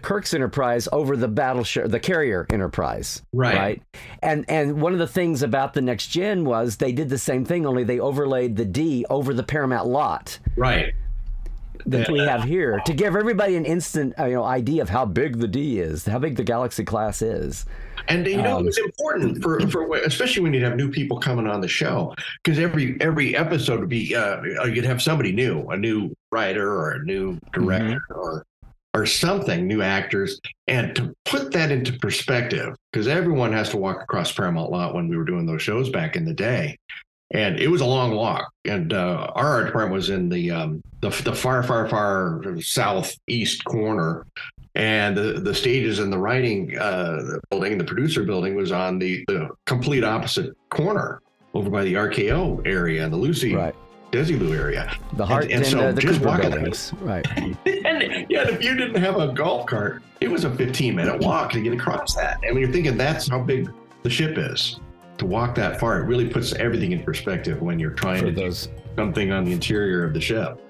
Kirk's 0.00 0.34
Enterprise 0.34 0.88
over 0.92 1.16
the 1.16 1.28
battleship, 1.28 1.90
the 1.90 2.00
carrier 2.00 2.46
Enterprise, 2.50 3.22
Right. 3.32 3.56
Right, 3.56 3.82
and 4.22 4.44
and 4.48 4.80
one 4.80 4.92
of 4.92 4.98
the 4.98 5.06
things 5.06 5.42
about 5.42 5.74
the 5.74 5.82
next 5.82 6.08
gen 6.08 6.44
was 6.44 6.76
they 6.76 6.92
did 6.92 7.08
the 7.08 7.18
same 7.18 7.44
thing, 7.44 7.66
only 7.66 7.84
they 7.84 8.00
overlaid 8.00 8.56
the 8.56 8.64
D 8.64 9.06
over 9.08 9.32
the 9.34 9.44
Paramount 9.44 9.86
lot 9.86 10.38
Right. 10.56 10.94
That 11.86 12.10
we 12.10 12.20
have 12.20 12.44
here 12.44 12.80
to 12.86 12.92
give 12.92 13.16
everybody 13.16 13.56
an 13.56 13.64
instant 13.64 14.14
uh, 14.18 14.24
you 14.24 14.34
know 14.34 14.44
idea 14.44 14.82
of 14.82 14.88
how 14.88 15.04
big 15.04 15.38
the 15.38 15.48
D 15.48 15.80
is, 15.80 16.04
how 16.04 16.18
big 16.18 16.36
the 16.36 16.44
Galaxy 16.44 16.84
class 16.84 17.22
is. 17.22 17.64
And 18.08 18.26
you 18.26 18.42
know, 18.42 18.56
Um, 18.56 18.62
it 18.62 18.66
was 18.66 18.78
important 18.78 19.42
for 19.42 19.60
for 19.68 19.94
especially 19.98 20.42
when 20.42 20.52
you'd 20.54 20.62
have 20.64 20.76
new 20.76 20.90
people 20.90 21.18
coming 21.18 21.46
on 21.46 21.60
the 21.60 21.68
show 21.68 22.14
because 22.42 22.58
every 22.58 22.96
every 23.00 23.36
episode 23.36 23.80
would 23.80 23.88
be 23.88 24.14
uh, 24.14 24.42
you'd 24.64 24.84
have 24.84 25.00
somebody 25.00 25.32
new, 25.32 25.62
a 25.68 25.76
new 25.76 26.12
writer 26.30 26.72
or 26.72 26.92
a 26.92 27.04
new 27.04 27.38
director 27.52 28.00
or 28.10 28.44
or 28.94 29.06
something, 29.06 29.66
new 29.66 29.80
actors, 29.80 30.38
and 30.66 30.94
to 30.94 31.14
put 31.24 31.50
that 31.52 31.70
into 31.70 31.94
perspective 31.98 32.76
because 32.92 33.08
everyone 33.08 33.52
has 33.52 33.70
to 33.70 33.78
walk 33.78 34.02
across 34.02 34.30
Paramount 34.32 34.70
Lot 34.70 34.94
when 34.94 35.08
we 35.08 35.16
were 35.16 35.24
doing 35.24 35.46
those 35.46 35.62
shows 35.62 35.88
back 35.88 36.14
in 36.14 36.26
the 36.26 36.34
day. 36.34 36.76
And 37.32 37.58
it 37.58 37.68
was 37.68 37.80
a 37.80 37.86
long 37.86 38.14
walk, 38.14 38.52
and 38.66 38.92
uh, 38.92 39.32
our 39.34 39.46
art 39.46 39.66
department 39.66 39.94
was 39.94 40.10
in 40.10 40.28
the 40.28 40.50
um, 40.50 40.82
the, 41.00 41.08
the 41.24 41.34
far, 41.34 41.62
far, 41.62 41.88
far 41.88 42.42
southeast 42.60 43.64
corner, 43.64 44.26
and 44.74 45.16
the, 45.16 45.40
the 45.40 45.54
stages 45.54 45.98
and 45.98 46.12
the 46.12 46.18
writing 46.18 46.76
uh, 46.78 47.38
building, 47.50 47.78
the 47.78 47.84
producer 47.84 48.24
building, 48.24 48.54
was 48.54 48.70
on 48.70 48.98
the, 48.98 49.24
the 49.28 49.48
complete 49.66 50.04
opposite 50.04 50.54
corner 50.68 51.22
over 51.54 51.70
by 51.70 51.84
the 51.84 51.94
RKO 51.94 52.66
area 52.66 53.02
and 53.04 53.12
the 53.12 53.16
Lucy 53.16 53.54
Right. 53.54 53.74
Desilu 54.10 54.54
area. 54.54 54.94
The 55.14 55.24
Hart 55.24 55.44
and 55.44 55.52
and, 55.54 55.66
so 55.66 55.80
uh, 55.80 55.92
the 55.92 56.00
just 56.02 56.18
Cooper 56.20 56.28
walking- 56.28 56.50
buildings, 56.50 56.92
right? 57.00 57.26
And 57.36 58.26
yeah, 58.30 58.46
if 58.48 58.62
you 58.62 58.74
didn't 58.76 59.02
have 59.02 59.16
a 59.18 59.28
golf 59.32 59.66
cart, 59.66 60.02
it 60.20 60.30
was 60.30 60.44
a 60.44 60.54
15 60.54 60.94
minute 60.94 61.20
walk 61.22 61.50
to 61.52 61.62
get 61.62 61.72
across 61.72 62.14
that. 62.14 62.38
And 62.44 62.54
when 62.54 62.62
you're 62.62 62.72
thinking 62.72 62.98
that's 62.98 63.28
how 63.28 63.40
big 63.40 63.70
the 64.02 64.10
ship 64.10 64.36
is, 64.36 64.78
to 65.18 65.26
walk 65.26 65.54
that 65.56 65.78
far, 65.80 66.00
it 66.00 66.06
really 66.06 66.28
puts 66.28 66.52
everything 66.54 66.92
in 66.92 67.02
perspective 67.04 67.60
when 67.62 67.78
you're 67.78 67.90
trying 67.92 68.20
For 68.20 68.26
to 68.26 68.32
those 68.32 68.66
do 68.66 68.72
something 68.96 69.32
on 69.32 69.44
the 69.44 69.52
interior 69.52 70.04
of 70.04 70.14
the 70.14 70.20
ship. 70.20 70.60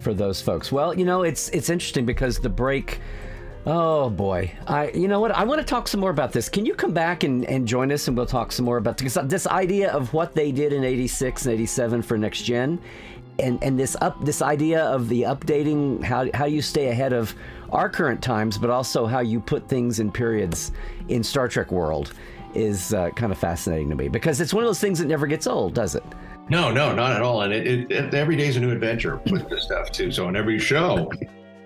for 0.00 0.14
those 0.14 0.40
folks. 0.40 0.70
Well, 0.72 0.94
you 0.96 1.04
know, 1.04 1.22
it's 1.22 1.48
it's 1.50 1.70
interesting 1.70 2.06
because 2.06 2.38
the 2.38 2.48
break. 2.48 3.00
Oh 3.66 4.08
boy, 4.10 4.52
I 4.66 4.90
you 4.92 5.08
know 5.08 5.20
what? 5.20 5.32
I 5.32 5.44
want 5.44 5.60
to 5.60 5.64
talk 5.66 5.88
some 5.88 6.00
more 6.00 6.10
about 6.10 6.32
this. 6.32 6.48
Can 6.48 6.64
you 6.64 6.74
come 6.74 6.92
back 6.94 7.24
and, 7.24 7.44
and 7.46 7.66
join 7.68 7.92
us 7.92 8.08
and 8.08 8.16
we'll 8.16 8.26
talk 8.26 8.52
some 8.52 8.64
more 8.64 8.78
about 8.78 8.96
because 8.98 9.18
this 9.24 9.46
idea 9.46 9.92
of 9.92 10.12
what 10.14 10.34
they 10.34 10.52
did 10.52 10.72
in 10.72 10.84
'86 10.84 11.44
and 11.46 11.54
'87 11.54 12.02
for 12.02 12.16
next 12.16 12.42
gen, 12.42 12.80
and 13.38 13.62
and 13.62 13.78
this 13.78 13.96
up 14.00 14.24
this 14.24 14.40
idea 14.40 14.84
of 14.84 15.08
the 15.08 15.22
updating 15.22 16.02
how 16.02 16.28
how 16.32 16.46
you 16.46 16.62
stay 16.62 16.88
ahead 16.88 17.12
of 17.12 17.34
our 17.70 17.90
current 17.90 18.22
times, 18.22 18.56
but 18.56 18.70
also 18.70 19.04
how 19.06 19.20
you 19.20 19.40
put 19.40 19.68
things 19.68 20.00
in 20.00 20.10
periods 20.10 20.72
in 21.08 21.22
Star 21.22 21.48
Trek 21.48 21.70
world 21.72 22.14
is 22.58 22.92
uh, 22.92 23.10
kind 23.10 23.32
of 23.32 23.38
fascinating 23.38 23.88
to 23.90 23.94
me 23.94 24.08
because 24.08 24.40
it's 24.40 24.52
one 24.52 24.64
of 24.64 24.68
those 24.68 24.80
things 24.80 24.98
that 24.98 25.06
never 25.06 25.26
gets 25.26 25.46
old, 25.46 25.74
does 25.74 25.94
it? 25.94 26.04
No, 26.50 26.70
no, 26.70 26.94
not 26.94 27.12
at 27.12 27.22
all. 27.22 27.42
And 27.42 27.52
it, 27.52 27.66
it, 27.66 27.92
it 27.92 28.56
a 28.56 28.60
new 28.60 28.70
adventure 28.70 29.20
with 29.30 29.48
this 29.48 29.64
stuff 29.64 29.90
too. 29.90 30.10
So, 30.10 30.28
and 30.28 30.36
every 30.36 30.58
show 30.58 31.10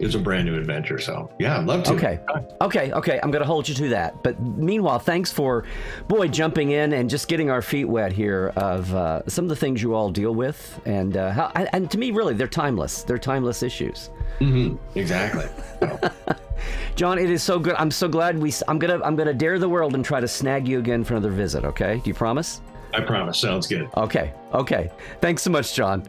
is 0.02 0.14
a 0.14 0.18
brand 0.18 0.46
new 0.46 0.56
adventure. 0.56 0.98
So, 0.98 1.30
yeah, 1.38 1.58
I'd 1.58 1.64
love 1.66 1.84
to. 1.84 1.92
Okay. 1.94 2.18
Okay. 2.60 2.92
Okay. 2.92 3.20
I'm 3.22 3.30
going 3.30 3.42
to 3.42 3.46
hold 3.46 3.68
you 3.68 3.74
to 3.76 3.88
that. 3.90 4.22
But 4.22 4.40
meanwhile, 4.40 4.98
thanks 4.98 5.30
for, 5.32 5.64
boy, 6.08 6.28
jumping 6.28 6.72
in 6.72 6.92
and 6.92 7.08
just 7.08 7.28
getting 7.28 7.50
our 7.50 7.62
feet 7.62 7.84
wet 7.86 8.12
here 8.12 8.52
of 8.56 8.92
uh, 8.94 9.22
some 9.28 9.44
of 9.44 9.48
the 9.48 9.56
things 9.56 9.82
you 9.82 9.94
all 9.94 10.10
deal 10.10 10.34
with. 10.34 10.80
And, 10.84 11.16
uh, 11.16 11.30
how, 11.30 11.52
and, 11.54 11.90
to 11.90 11.98
me, 11.98 12.10
really, 12.10 12.34
they're 12.34 12.48
timeless. 12.48 13.04
They're 13.04 13.18
timeless 13.18 13.62
issues. 13.62 14.10
Mhm, 14.40 14.78
exactly. 14.94 15.46
John, 16.96 17.18
it 17.18 17.30
is 17.30 17.42
so 17.42 17.58
good. 17.58 17.74
I'm 17.74 17.90
so 17.90 18.08
glad 18.08 18.38
we. 18.38 18.52
I'm 18.68 18.78
gonna. 18.78 19.00
I'm 19.04 19.14
gonna 19.16 19.34
dare 19.34 19.58
the 19.58 19.68
world 19.68 19.94
and 19.94 20.04
try 20.04 20.20
to 20.20 20.28
snag 20.28 20.66
you 20.66 20.78
again 20.78 21.04
for 21.04 21.14
another 21.14 21.30
visit. 21.30 21.64
Okay? 21.64 22.00
Do 22.02 22.08
you 22.10 22.14
promise? 22.14 22.60
I 22.94 23.00
promise. 23.00 23.38
Sounds 23.38 23.66
good. 23.66 23.88
Okay. 23.96 24.32
Okay. 24.52 24.90
Thanks 25.20 25.42
so 25.42 25.50
much, 25.50 25.74
John. 25.74 26.06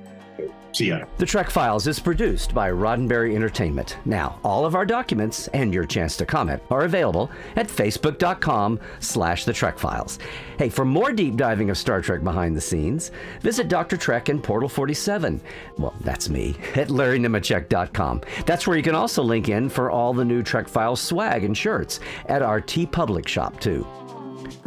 See 0.74 0.88
ya. 0.88 1.06
The 1.18 1.26
Trek 1.26 1.50
Files 1.50 1.88
is 1.88 2.00
produced 2.00 2.54
by 2.54 2.72
Roddenberry 2.72 3.36
Entertainment. 3.36 3.98
Now, 4.06 4.40
all 4.44 4.66
of 4.66 4.74
our 4.74 4.86
documents 4.86 5.48
and 5.50 5.74
your 5.74 5.86
chance 5.86 6.18
to 6.18 6.26
comment 6.26 6.62
are 6.72 6.82
available 6.86 7.30
at 7.56 7.68
facebook.com 7.68 8.80
slash 9.00 9.46
the 9.46 9.54
Trek 9.54 9.78
Files. 9.78 10.18
Hey, 10.58 10.70
for 10.70 10.84
more 10.84 11.14
deep 11.14 11.36
diving 11.36 11.70
of 11.70 11.78
Star 11.78 12.02
Trek 12.02 12.24
behind 12.24 12.58
the 12.58 12.62
scenes, 12.62 13.12
visit 13.42 13.68
Dr. 13.68 13.98
Trek 13.98 14.30
and 14.30 14.44
Portal 14.44 14.68
47. 14.68 15.40
Well, 15.78 15.94
that's 16.02 16.30
me, 16.30 16.56
at 16.76 16.88
larrynemecek.com. 16.88 18.22
That's 18.46 18.66
where 18.66 18.78
you 18.78 18.84
can 18.84 18.96
also 18.96 19.22
link 19.22 19.50
in 19.50 19.70
for 19.70 19.92
all 19.92 20.14
the 20.14 20.26
new 20.26 20.42
Trek 20.42 20.68
Files 20.68 21.00
swag 21.00 21.44
and 21.44 21.56
shirts 21.56 22.00
at 22.26 22.42
our 22.42 22.60
TeePublic 22.60 23.28
shop, 23.28 23.60
too. 23.60 23.86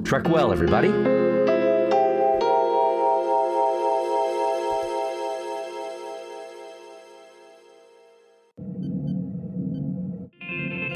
Trek 0.05 0.29
well, 0.29 0.53
everybody. 0.53 1.25